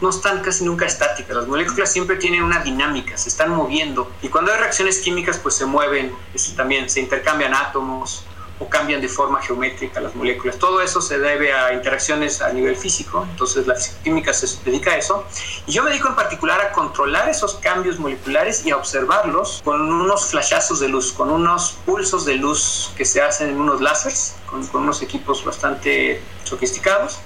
no, 0.00 0.08
están 0.08 0.42
casi 0.42 0.64
nunca 0.64 0.86
estáticas, 0.86 1.36
las 1.36 1.48
moléculas 1.48 1.92
siempre 1.92 2.16
tienen 2.16 2.44
una 2.44 2.60
dinámica, 2.60 3.16
se 3.16 3.28
están 3.28 3.50
moviendo. 3.50 4.12
Y 4.22 4.28
cuando 4.28 4.52
hay 4.52 4.60
reacciones 4.60 5.00
químicas, 5.00 5.38
pues 5.38 5.56
se 5.56 5.66
mueven, 5.66 6.14
también 6.56 6.88
se 6.88 7.00
intercambian 7.00 7.52
átomos, 7.52 8.24
cambian 8.68 9.00
de 9.00 9.08
forma 9.08 9.40
geométrica 9.42 10.00
las 10.00 10.14
moléculas. 10.14 10.58
Todo 10.58 10.80
eso 10.80 11.00
se 11.00 11.18
debe 11.18 11.52
a 11.52 11.72
interacciones 11.72 12.42
a 12.42 12.52
nivel 12.52 12.76
físico, 12.76 13.26
entonces 13.30 13.66
la 13.66 13.74
química 14.02 14.32
se 14.32 14.46
dedica 14.64 14.92
a 14.92 14.96
eso. 14.96 15.24
Y 15.66 15.72
yo 15.72 15.82
me 15.82 15.90
dedico 15.90 16.08
en 16.08 16.14
particular 16.14 16.60
a 16.60 16.72
controlar 16.72 17.28
esos 17.28 17.54
cambios 17.54 17.98
moleculares 17.98 18.64
y 18.66 18.70
a 18.70 18.76
observarlos 18.76 19.60
con 19.64 19.80
unos 19.80 20.26
flashazos 20.26 20.80
de 20.80 20.88
luz, 20.88 21.12
con 21.12 21.30
unos 21.30 21.78
pulsos 21.84 22.24
de 22.24 22.36
luz 22.36 22.92
que 22.96 23.04
se 23.04 23.20
hacen 23.20 23.50
en 23.50 23.60
unos 23.60 23.80
láseres, 23.80 24.36
con 24.46 24.82
unos 24.82 25.02
equipos 25.02 25.44
bastante 25.44 26.20
sofisticados 26.44 27.20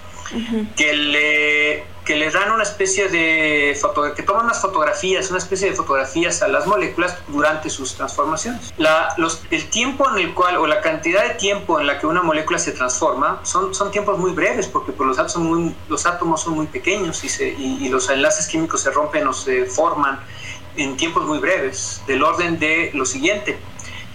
que, 0.77 0.93
le, 0.93 1.85
que 2.05 2.17
le 2.17 2.31
dan 2.31 2.53
una 2.53 2.63
especie 2.63 3.09
de 3.09 3.77
que 4.15 4.23
toman 4.23 4.47
unas 4.47 4.61
fotografías, 4.61 5.29
una 5.31 5.39
especie 5.39 5.71
de 5.71 5.77
fotografías 5.77 6.43
a 6.43 6.49
las 6.49 6.67
moléculas 6.67 7.19
durante 7.29 7.69
sus 7.69 7.95
transformaciones. 7.95 8.73
La, 8.79 9.15
los, 9.17 9.43
el 9.51 9.69
tiempo 9.69 10.09
en 10.11 10.19
el 10.19 10.35
cual, 10.35 10.57
o 10.57 10.67
la 10.67 10.81
cantidad 10.81 11.25
de 11.25 11.35
tiempo 11.35 11.81
en 11.81 11.87
la 11.87 11.99
que 11.99 12.07
una 12.07 12.23
molécula 12.23 12.59
se 12.59 12.73
transforma, 12.73 13.41
son, 13.43 13.75
son 13.75 13.91
tiempos 13.91 14.19
muy 14.19 14.33
breves, 14.33 14.67
porque 14.69 14.93
pues, 14.93 15.07
los, 15.07 15.19
átomos 15.19 15.33
son 15.33 15.43
muy, 15.45 15.75
los 15.89 16.07
átomos 16.07 16.43
son 16.43 16.55
muy 16.55 16.67
pequeños 16.67 17.23
y, 17.25 17.29
se, 17.29 17.49
y, 17.49 17.89
los 17.89 18.09
enlaces 18.11 18.47
químicos 18.47 18.83
se 18.83 18.91
rompen 18.91 19.27
o 19.27 19.33
se 19.33 19.67
forman 19.67 20.21
en 20.77 20.97
tiempos 20.97 21.25
muy 21.25 21.39
breves, 21.39 22.03
del 22.07 22.23
orden 22.23 22.59
de 22.59 22.91
lo 22.95 23.05
siguiente. 23.05 23.59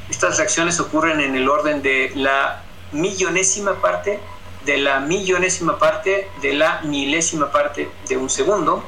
Estas 0.09 0.37
reacciones 0.37 0.79
ocurren 0.79 1.19
en 1.19 1.35
el 1.35 1.49
orden 1.49 1.81
de 1.81 2.11
la 2.15 2.63
millonésima 2.91 3.75
parte 3.81 4.19
de 4.65 4.77
la 4.77 4.99
millonésima 4.99 5.77
parte 5.77 6.29
de 6.41 6.53
la 6.53 6.81
milésima 6.81 7.51
parte 7.51 7.89
de 8.07 8.17
un 8.17 8.29
segundo. 8.29 8.83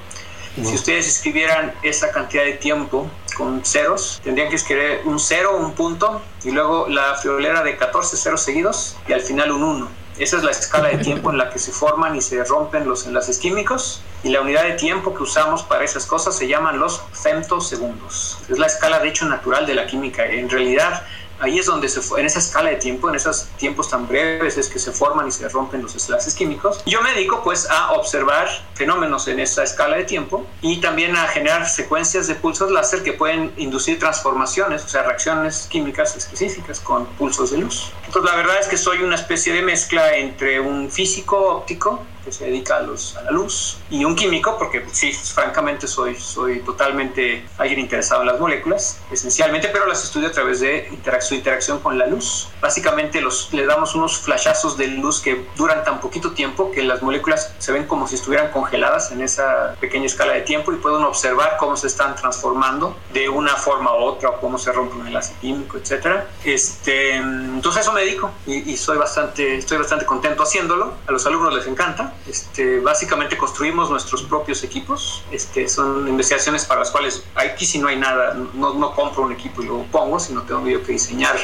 Si 0.55 0.75
ustedes 0.75 1.07
escribieran 1.07 1.73
esa 1.81 2.12
cantidad 2.12 2.43
de 2.43 2.53
tiempo 2.53 3.09
con 3.36 3.65
ceros, 3.65 4.21
tendrían 4.23 4.49
que 4.49 4.55
escribir 4.55 5.01
un 5.05 5.19
cero, 5.19 5.57
un 5.57 5.73
punto, 5.73 6.21
y 6.43 6.51
luego 6.51 6.88
la 6.88 7.15
friolera 7.15 7.63
de 7.63 7.75
14 7.75 8.15
ceros 8.17 8.41
seguidos, 8.41 8.95
y 9.07 9.13
al 9.13 9.21
final 9.21 9.51
un 9.51 9.63
1. 9.63 10.03
Esa 10.19 10.38
es 10.38 10.43
la 10.43 10.51
escala 10.51 10.89
de 10.89 10.99
tiempo 10.99 11.31
en 11.31 11.39
la 11.39 11.49
que 11.49 11.57
se 11.57 11.71
forman 11.71 12.15
y 12.15 12.21
se 12.21 12.43
rompen 12.43 12.88
los 12.88 13.07
enlaces 13.07 13.39
químicos. 13.39 14.03
Y 14.23 14.29
la 14.29 14.41
unidad 14.41 14.63
de 14.63 14.73
tiempo 14.73 15.15
que 15.15 15.23
usamos 15.23 15.63
para 15.63 15.83
esas 15.83 16.05
cosas 16.05 16.38
se 16.38 16.47
llaman 16.47 16.79
los 16.79 17.01
femtosegundos. 17.13 18.38
Es 18.47 18.59
la 18.59 18.67
escala 18.67 18.99
de 18.99 19.09
hecho 19.09 19.25
natural 19.25 19.65
de 19.65 19.73
la 19.73 19.88
química. 19.88 20.23
En 20.25 20.51
realidad, 20.51 21.03
ahí 21.39 21.60
es 21.60 21.65
donde 21.65 21.89
se 21.89 22.02
en 22.17 22.26
esa 22.26 22.39
escala 22.39 22.69
de 22.69 22.76
tiempo, 22.78 23.10
en 23.10 23.15
esos 23.15 23.48
tiempos 23.58 23.89
tan 23.89 24.08
breves 24.08 24.58
es 24.58 24.69
que 24.69 24.80
se 24.80 24.91
forman 24.91 25.28
y 25.28 25.32
se 25.32 25.48
rompen 25.50 25.82
los 25.82 25.96
enlaces 26.08 26.34
químicos. 26.34 26.84
Yo 26.86 27.02
me 27.02 27.12
dedico 27.13 27.41
pues 27.43 27.69
a 27.69 27.93
observar 27.93 28.48
fenómenos 28.74 29.28
en 29.28 29.39
esa 29.39 29.63
escala 29.63 29.98
de 29.98 30.04
tiempo 30.04 30.46
y 30.62 30.82
también 30.82 31.15
a 31.15 31.28
generar 31.28 31.67
secuencias 31.67 32.28
de 32.28 32.36
pulsos 32.36 32.72
láser 32.72 33.04
que 33.04 33.13
pueden 33.13 33.54
inducir 33.58 34.00
transformaciones, 34.00 34.84
o 34.84 34.88
sea, 34.88 35.04
reacciones 35.04 35.67
químicas 35.69 36.15
específicas 36.15 36.80
con 36.80 37.06
pulsos 37.06 37.52
de 37.52 37.60
luz. 37.60 37.91
Entonces 38.06 38.32
la 38.32 38.38
verdad 38.38 38.60
es 38.60 38.67
que 38.67 38.78
soy 38.78 39.00
una 39.00 39.15
especie 39.15 39.54
de 39.54 39.62
mezcla 39.62 40.15
entre 40.15 40.60
un 40.60 40.91
físico 40.91 41.38
óptico 41.38 42.02
que 42.23 42.31
se 42.31 42.45
dedica 42.45 42.77
a, 42.77 42.81
los, 42.81 43.15
a 43.15 43.23
la 43.23 43.31
luz, 43.31 43.77
y 43.89 44.05
un 44.05 44.15
químico, 44.15 44.57
porque 44.57 44.86
sí, 44.91 45.12
francamente 45.13 45.88
soy, 45.88 46.15
soy 46.15 46.59
totalmente 46.62 47.45
alguien 47.57 47.79
interesado 47.79 48.21
en 48.21 48.27
las 48.27 48.39
moléculas, 48.39 48.99
esencialmente, 49.12 49.69
pero 49.69 49.86
las 49.86 50.03
estudio 50.03 50.27
a 50.27 50.31
través 50.31 50.59
de 50.59 50.89
su 51.21 51.36
interacción 51.36 51.79
con 51.79 51.97
la 51.97 52.07
luz. 52.07 52.49
Básicamente 52.62 53.21
los, 53.21 53.51
le 53.53 53.65
damos 53.65 53.95
unos 53.95 54.17
flashazos 54.19 54.77
de 54.77 54.88
luz 54.88 55.21
que 55.21 55.45
duran 55.55 55.83
tan 55.83 55.99
poquito 55.99 56.31
tiempo 56.31 56.71
que 56.71 56.83
las 56.83 57.01
moléculas 57.01 57.53
se 57.59 57.71
ven 57.71 57.86
como 57.86 58.07
si 58.07 58.15
estuvieran 58.15 58.51
congeladas 58.51 59.12
en 59.12 59.21
esa 59.21 59.75
pequeña 59.79 60.05
escala 60.05 60.33
de 60.33 60.41
tiempo 60.41 60.71
y 60.71 60.77
pueden 60.77 61.03
observar 61.03 61.57
cómo 61.59 61.75
se 61.77 61.88
están 61.88 62.15
transformando 62.15 62.97
de 63.13 63.29
una 63.29 63.55
forma 63.55 63.93
u 63.93 64.03
otra 64.03 64.29
o 64.29 64.39
cómo 64.39 64.57
se 64.57 64.71
rompe 64.71 64.95
un 64.95 65.07
enlace 65.07 65.33
químico, 65.41 65.77
etc. 65.77 66.23
Este, 66.43 67.15
entonces 67.15 67.81
eso 67.81 67.93
me 67.93 68.01
dedico 68.01 68.31
y, 68.45 68.71
y 68.71 68.77
soy 68.77 68.97
bastante, 68.97 69.57
estoy 69.57 69.77
bastante 69.77 70.05
contento 70.05 70.43
haciéndolo. 70.43 70.93
A 71.07 71.12
los 71.12 71.25
alumnos 71.25 71.53
les 71.53 71.67
encanta 71.67 72.12
este, 72.28 72.80
básicamente 72.80 73.38
construimos 73.38 73.89
nuestros 73.89 74.23
propios 74.23 74.63
equipos. 74.63 75.23
Este, 75.32 75.67
son 75.67 76.08
investigaciones 76.08 76.65
para 76.65 76.82
las 76.82 76.91
cuales 76.91 77.23
aquí 77.36 77.65
si 77.65 77.80
no 77.80 77.88
hay 77.88 77.97
nada, 77.97 78.34
no, 78.54 78.73
no 78.73 78.93
compro 78.93 79.23
un 79.23 79.32
equipo 79.32 79.62
y 79.62 79.67
lo 79.67 79.84
pongo, 79.91 80.19
sino 80.19 80.43
tengo 80.43 80.63
que 80.63 80.91
diseñar 80.93 81.36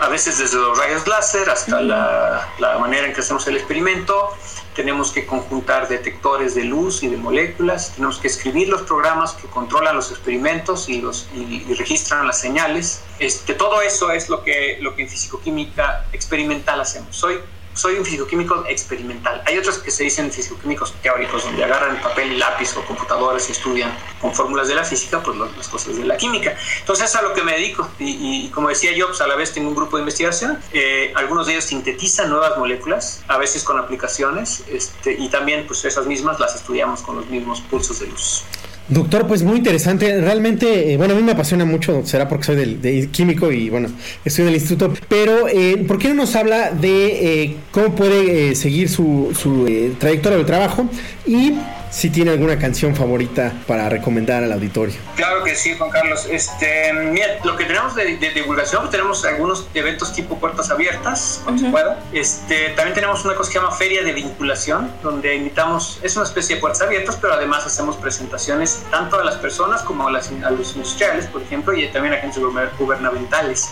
a 0.00 0.08
veces 0.08 0.38
desde 0.38 0.56
los 0.56 0.78
rayos 0.78 1.06
láser 1.06 1.50
hasta 1.50 1.80
la, 1.80 2.48
la, 2.58 2.78
manera 2.78 3.06
en 3.06 3.12
que 3.12 3.20
hacemos 3.20 3.46
el 3.48 3.56
experimento. 3.56 4.30
Tenemos 4.74 5.10
que 5.10 5.26
conjuntar 5.26 5.88
detectores 5.88 6.54
de 6.54 6.64
luz 6.64 7.02
y 7.02 7.08
de 7.08 7.16
moléculas, 7.16 7.94
tenemos 7.96 8.18
que 8.18 8.28
escribir 8.28 8.68
los 8.68 8.82
programas 8.82 9.32
que 9.32 9.48
controlan 9.48 9.96
los 9.96 10.12
experimentos 10.12 10.88
y, 10.88 11.00
los, 11.00 11.28
y, 11.34 11.64
y 11.68 11.74
registran 11.74 12.26
las 12.26 12.40
señales. 12.40 13.02
Este, 13.18 13.54
todo 13.54 13.82
eso 13.82 14.12
es 14.12 14.28
lo 14.28 14.44
que, 14.44 14.78
lo 14.80 14.94
que 14.94 15.02
en 15.02 15.08
fisicoquímica 15.08 16.06
experimental 16.12 16.80
hacemos. 16.80 17.16
Soy 17.16 17.40
soy 17.78 17.94
un 17.94 18.04
físico-químico 18.04 18.64
experimental. 18.68 19.40
Hay 19.46 19.56
otros 19.56 19.78
que 19.78 19.92
se 19.92 20.02
dicen 20.02 20.32
físico-químicos 20.32 20.94
teóricos, 21.00 21.44
donde 21.44 21.62
agarran 21.62 22.02
papel 22.02 22.32
y 22.32 22.36
lápiz 22.36 22.76
o 22.76 22.84
computadoras 22.84 23.48
y 23.48 23.52
estudian 23.52 23.96
con 24.20 24.34
fórmulas 24.34 24.66
de 24.66 24.74
la 24.74 24.82
física, 24.82 25.22
pues 25.22 25.36
las 25.36 25.68
cosas 25.68 25.96
de 25.96 26.04
la 26.04 26.16
química. 26.16 26.56
Entonces, 26.80 27.08
es 27.08 27.14
a 27.14 27.22
lo 27.22 27.34
que 27.34 27.44
me 27.44 27.52
dedico. 27.52 27.88
Y, 28.00 28.50
como 28.50 28.68
decía 28.68 28.90
yo, 28.92 29.06
pues 29.06 29.20
a 29.20 29.28
la 29.28 29.36
vez 29.36 29.52
tengo 29.52 29.68
un 29.68 29.76
grupo 29.76 29.96
de 29.96 30.02
investigación. 30.02 30.58
Eh, 30.72 31.12
algunos 31.14 31.46
de 31.46 31.52
ellos 31.52 31.64
sintetizan 31.66 32.30
nuevas 32.30 32.58
moléculas, 32.58 33.22
a 33.28 33.38
veces 33.38 33.62
con 33.62 33.78
aplicaciones, 33.78 34.64
este, 34.68 35.12
y 35.12 35.28
también 35.28 35.64
pues 35.68 35.84
esas 35.84 36.06
mismas 36.06 36.40
las 36.40 36.56
estudiamos 36.56 37.02
con 37.02 37.14
los 37.16 37.26
mismos 37.26 37.60
pulsos 37.60 38.00
de 38.00 38.08
luz. 38.08 38.42
Doctor, 38.88 39.26
pues 39.26 39.42
muy 39.42 39.58
interesante. 39.58 40.20
Realmente, 40.20 40.92
eh, 40.92 40.96
bueno, 40.96 41.14
a 41.14 41.16
mí 41.16 41.22
me 41.22 41.32
apasiona 41.32 41.64
mucho, 41.64 42.06
será 42.06 42.26
porque 42.28 42.44
soy 42.44 42.56
del, 42.56 42.80
de 42.80 43.08
químico 43.08 43.52
y 43.52 43.68
bueno, 43.68 43.88
estoy 44.24 44.44
en 44.44 44.48
el 44.48 44.54
instituto. 44.54 44.94
Pero, 45.08 45.46
eh, 45.48 45.84
¿por 45.86 45.98
qué 45.98 46.08
no 46.08 46.14
nos 46.14 46.34
habla 46.34 46.70
de 46.70 47.42
eh, 47.42 47.56
cómo 47.70 47.94
puede 47.94 48.54
seguir 48.54 48.88
su, 48.88 49.36
su 49.38 49.66
trayectoria 49.98 50.38
de 50.38 50.44
trabajo? 50.44 50.88
Y 51.26 51.52
si 51.90 52.10
tiene 52.10 52.30
alguna 52.32 52.58
canción 52.58 52.94
favorita 52.94 53.52
para 53.66 53.88
recomendar 53.88 54.42
al 54.42 54.52
auditorio. 54.52 54.96
Claro 55.16 55.44
que 55.44 55.54
sí, 55.54 55.74
Juan 55.76 55.90
Carlos. 55.90 56.26
Este, 56.30 56.92
mira, 56.92 57.38
lo 57.44 57.56
que 57.56 57.64
tenemos 57.64 57.94
de, 57.94 58.16
divulgación, 58.34 58.82
pues 58.82 58.90
tenemos 58.90 59.24
algunos 59.24 59.66
eventos 59.74 60.12
tipo 60.12 60.38
puertas 60.38 60.70
abiertas, 60.70 61.40
cuando 61.44 61.64
se 61.64 61.70
pueda. 61.70 62.00
Este, 62.12 62.70
también 62.70 62.94
tenemos 62.94 63.24
una 63.24 63.34
cosa 63.34 63.48
que 63.50 63.58
se 63.58 63.64
llama 63.64 63.74
Feria 63.74 64.02
de 64.02 64.12
Vinculación, 64.12 64.92
donde 65.02 65.34
invitamos, 65.34 65.98
es 66.02 66.16
una 66.16 66.24
especie 66.24 66.56
de 66.56 66.60
puertas 66.60 66.82
abiertas, 66.82 67.16
pero 67.20 67.34
además 67.34 67.66
hacemos 67.66 67.96
presentaciones 67.96 68.82
tanto 68.90 69.18
a 69.18 69.24
las 69.24 69.36
personas 69.36 69.82
como 69.82 70.08
a, 70.08 70.10
las, 70.10 70.30
a 70.30 70.50
los 70.50 70.74
industriales, 70.74 71.26
por 71.26 71.42
ejemplo, 71.42 71.74
y 71.74 71.86
también 71.88 72.14
a 72.14 72.18
agentes 72.18 72.42
gubernamentales. 72.78 73.68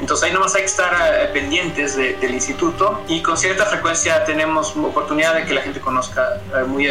Entonces 0.00 0.26
ahí 0.26 0.32
nomás 0.32 0.54
hay 0.54 0.62
que 0.62 0.66
estar 0.66 0.92
eh, 0.94 1.28
pendientes 1.32 1.96
del 1.96 2.34
instituto 2.34 3.02
y 3.08 3.22
con 3.22 3.36
cierta 3.36 3.66
frecuencia 3.66 4.24
tenemos 4.24 4.76
oportunidad 4.76 5.34
de 5.34 5.44
que 5.44 5.54
la 5.54 5.62
gente 5.62 5.80
conozca 5.80 6.40
eh, 6.56 6.64
muy, 6.64 6.88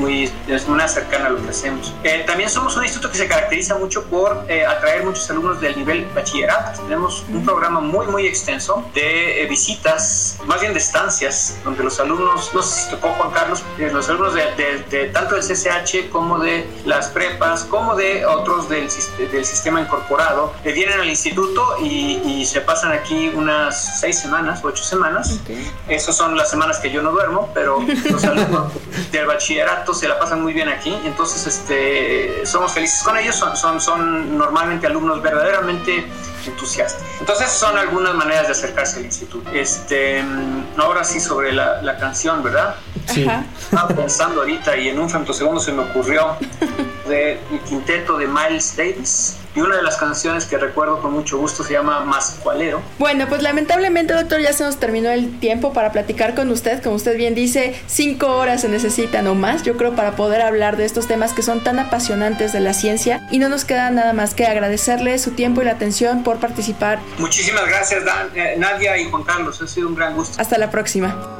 muy, 0.00 0.30
muy, 0.46 0.60
una 0.68 0.88
cercana 0.88 1.26
a 1.26 1.30
lo 1.30 1.42
que 1.42 1.50
hacemos. 1.50 1.94
Eh, 2.04 2.24
también 2.26 2.48
somos 2.48 2.76
un 2.76 2.84
instituto 2.84 3.10
que 3.10 3.18
se 3.18 3.28
caracteriza 3.28 3.76
mucho 3.78 4.04
por 4.04 4.32
atraer 4.68 5.04
muchos 5.04 5.28
alumnos 5.30 5.60
del 5.60 5.76
nivel 5.76 6.06
bachillerato. 6.14 6.80
Tenemos 6.82 7.24
un 7.28 7.44
programa 7.44 7.80
muy, 7.80 8.06
muy 8.06 8.26
extenso 8.26 8.84
de 8.94 9.46
visitas, 9.48 10.38
más 10.46 10.60
bien 10.60 10.72
de 10.72 10.78
estancias, 10.78 11.58
donde 11.64 11.84
los 11.84 11.98
alumnos, 12.00 12.50
no 12.54 12.62
sé 12.62 12.82
si 12.82 12.90
tocó 12.90 13.08
Juan 13.14 13.30
Carlos, 13.30 13.62
los 13.78 14.08
alumnos 14.08 14.34
de, 14.34 15.10
tanto 15.12 15.34
del 15.34 15.44
CCH 15.44 16.10
como 16.10 16.38
de 16.38 16.66
las 16.84 17.08
prepas, 17.08 17.64
como 17.64 17.94
de 17.94 18.24
otros 18.26 18.68
del, 18.68 18.88
del 19.30 19.44
sistema 19.44 19.80
incorporado, 19.80 20.52
vienen 20.64 21.00
al 21.00 21.08
instituto 21.08 21.76
y 21.82 22.20
y 22.40 22.46
se 22.46 22.60
pasan 22.60 22.92
aquí 22.92 23.28
unas 23.28 24.00
seis 24.00 24.18
semanas, 24.18 24.60
ocho 24.62 24.82
semanas. 24.82 25.40
Esas 25.88 26.16
son 26.16 26.36
las 26.36 26.50
semanas 26.50 26.78
que 26.78 26.90
yo 26.90 27.02
no 27.02 27.12
duermo, 27.12 27.50
pero 27.54 27.84
los 28.10 28.24
alumnos 28.24 28.72
del 29.12 29.26
bachillerato 29.26 29.89
se 29.94 30.08
la 30.08 30.18
pasan 30.18 30.42
muy 30.42 30.52
bien 30.52 30.68
aquí. 30.68 30.96
Entonces, 31.04 31.46
este, 31.46 32.44
somos 32.46 32.72
felices 32.72 33.02
con 33.02 33.16
ellos. 33.16 33.36
Son, 33.36 33.56
son, 33.56 33.80
son 33.80 34.38
normalmente 34.38 34.86
alumnos 34.86 35.22
verdaderamente 35.22 36.06
entusiastas. 36.46 37.02
Entonces, 37.18 37.50
son 37.50 37.76
algunas 37.76 38.14
maneras 38.14 38.46
de 38.46 38.52
acercarse 38.52 38.98
al 38.98 39.06
instituto. 39.06 39.50
Este, 39.52 40.24
ahora 40.76 41.04
sí, 41.04 41.20
sobre 41.20 41.52
la, 41.52 41.82
la 41.82 41.96
canción, 41.98 42.42
¿verdad? 42.42 42.76
Sí. 43.06 43.26
Estaba 43.60 43.88
pensando 43.88 44.40
ahorita 44.40 44.76
y 44.76 44.88
en 44.88 44.98
un 44.98 45.10
femtosegundo 45.10 45.60
se 45.60 45.72
me 45.72 45.82
ocurrió 45.82 46.36
de 47.08 47.32
el 47.32 47.60
quinteto 47.66 48.16
de 48.16 48.26
Miles 48.26 48.76
Davis 48.76 49.39
y 49.54 49.60
una 49.60 49.76
de 49.76 49.82
las 49.82 49.96
canciones 49.96 50.46
que 50.46 50.58
recuerdo 50.58 51.00
con 51.00 51.12
mucho 51.12 51.38
gusto 51.38 51.64
se 51.64 51.72
llama 51.72 52.00
Mascualero. 52.04 52.82
Bueno, 52.98 53.26
pues 53.28 53.42
lamentablemente, 53.42 54.14
doctor, 54.14 54.40
ya 54.40 54.52
se 54.52 54.64
nos 54.64 54.78
terminó 54.78 55.10
el 55.10 55.38
tiempo 55.40 55.72
para 55.72 55.92
platicar 55.92 56.34
con 56.34 56.50
usted. 56.50 56.82
Como 56.82 56.96
usted 56.96 57.16
bien 57.16 57.34
dice, 57.34 57.74
cinco 57.86 58.36
horas 58.36 58.62
se 58.62 58.68
necesitan 58.68 59.26
o 59.26 59.34
más, 59.34 59.62
yo 59.62 59.76
creo, 59.76 59.94
para 59.94 60.12
poder 60.12 60.42
hablar 60.42 60.76
de 60.76 60.84
estos 60.84 61.06
temas 61.06 61.32
que 61.32 61.42
son 61.42 61.62
tan 61.64 61.78
apasionantes 61.78 62.52
de 62.52 62.60
la 62.60 62.74
ciencia. 62.74 63.26
Y 63.30 63.38
no 63.38 63.48
nos 63.48 63.64
queda 63.64 63.90
nada 63.90 64.12
más 64.12 64.34
que 64.34 64.46
agradecerle 64.46 65.18
su 65.18 65.32
tiempo 65.32 65.62
y 65.62 65.64
la 65.64 65.72
atención 65.72 66.22
por 66.22 66.38
participar. 66.38 67.00
Muchísimas 67.18 67.66
gracias, 67.66 68.04
eh, 68.34 68.54
Nadia 68.58 68.96
y 68.98 69.10
Juan 69.10 69.24
Carlos. 69.24 69.60
Ha 69.60 69.66
sido 69.66 69.88
un 69.88 69.94
gran 69.94 70.14
gusto. 70.14 70.40
Hasta 70.40 70.58
la 70.58 70.70
próxima. 70.70 71.39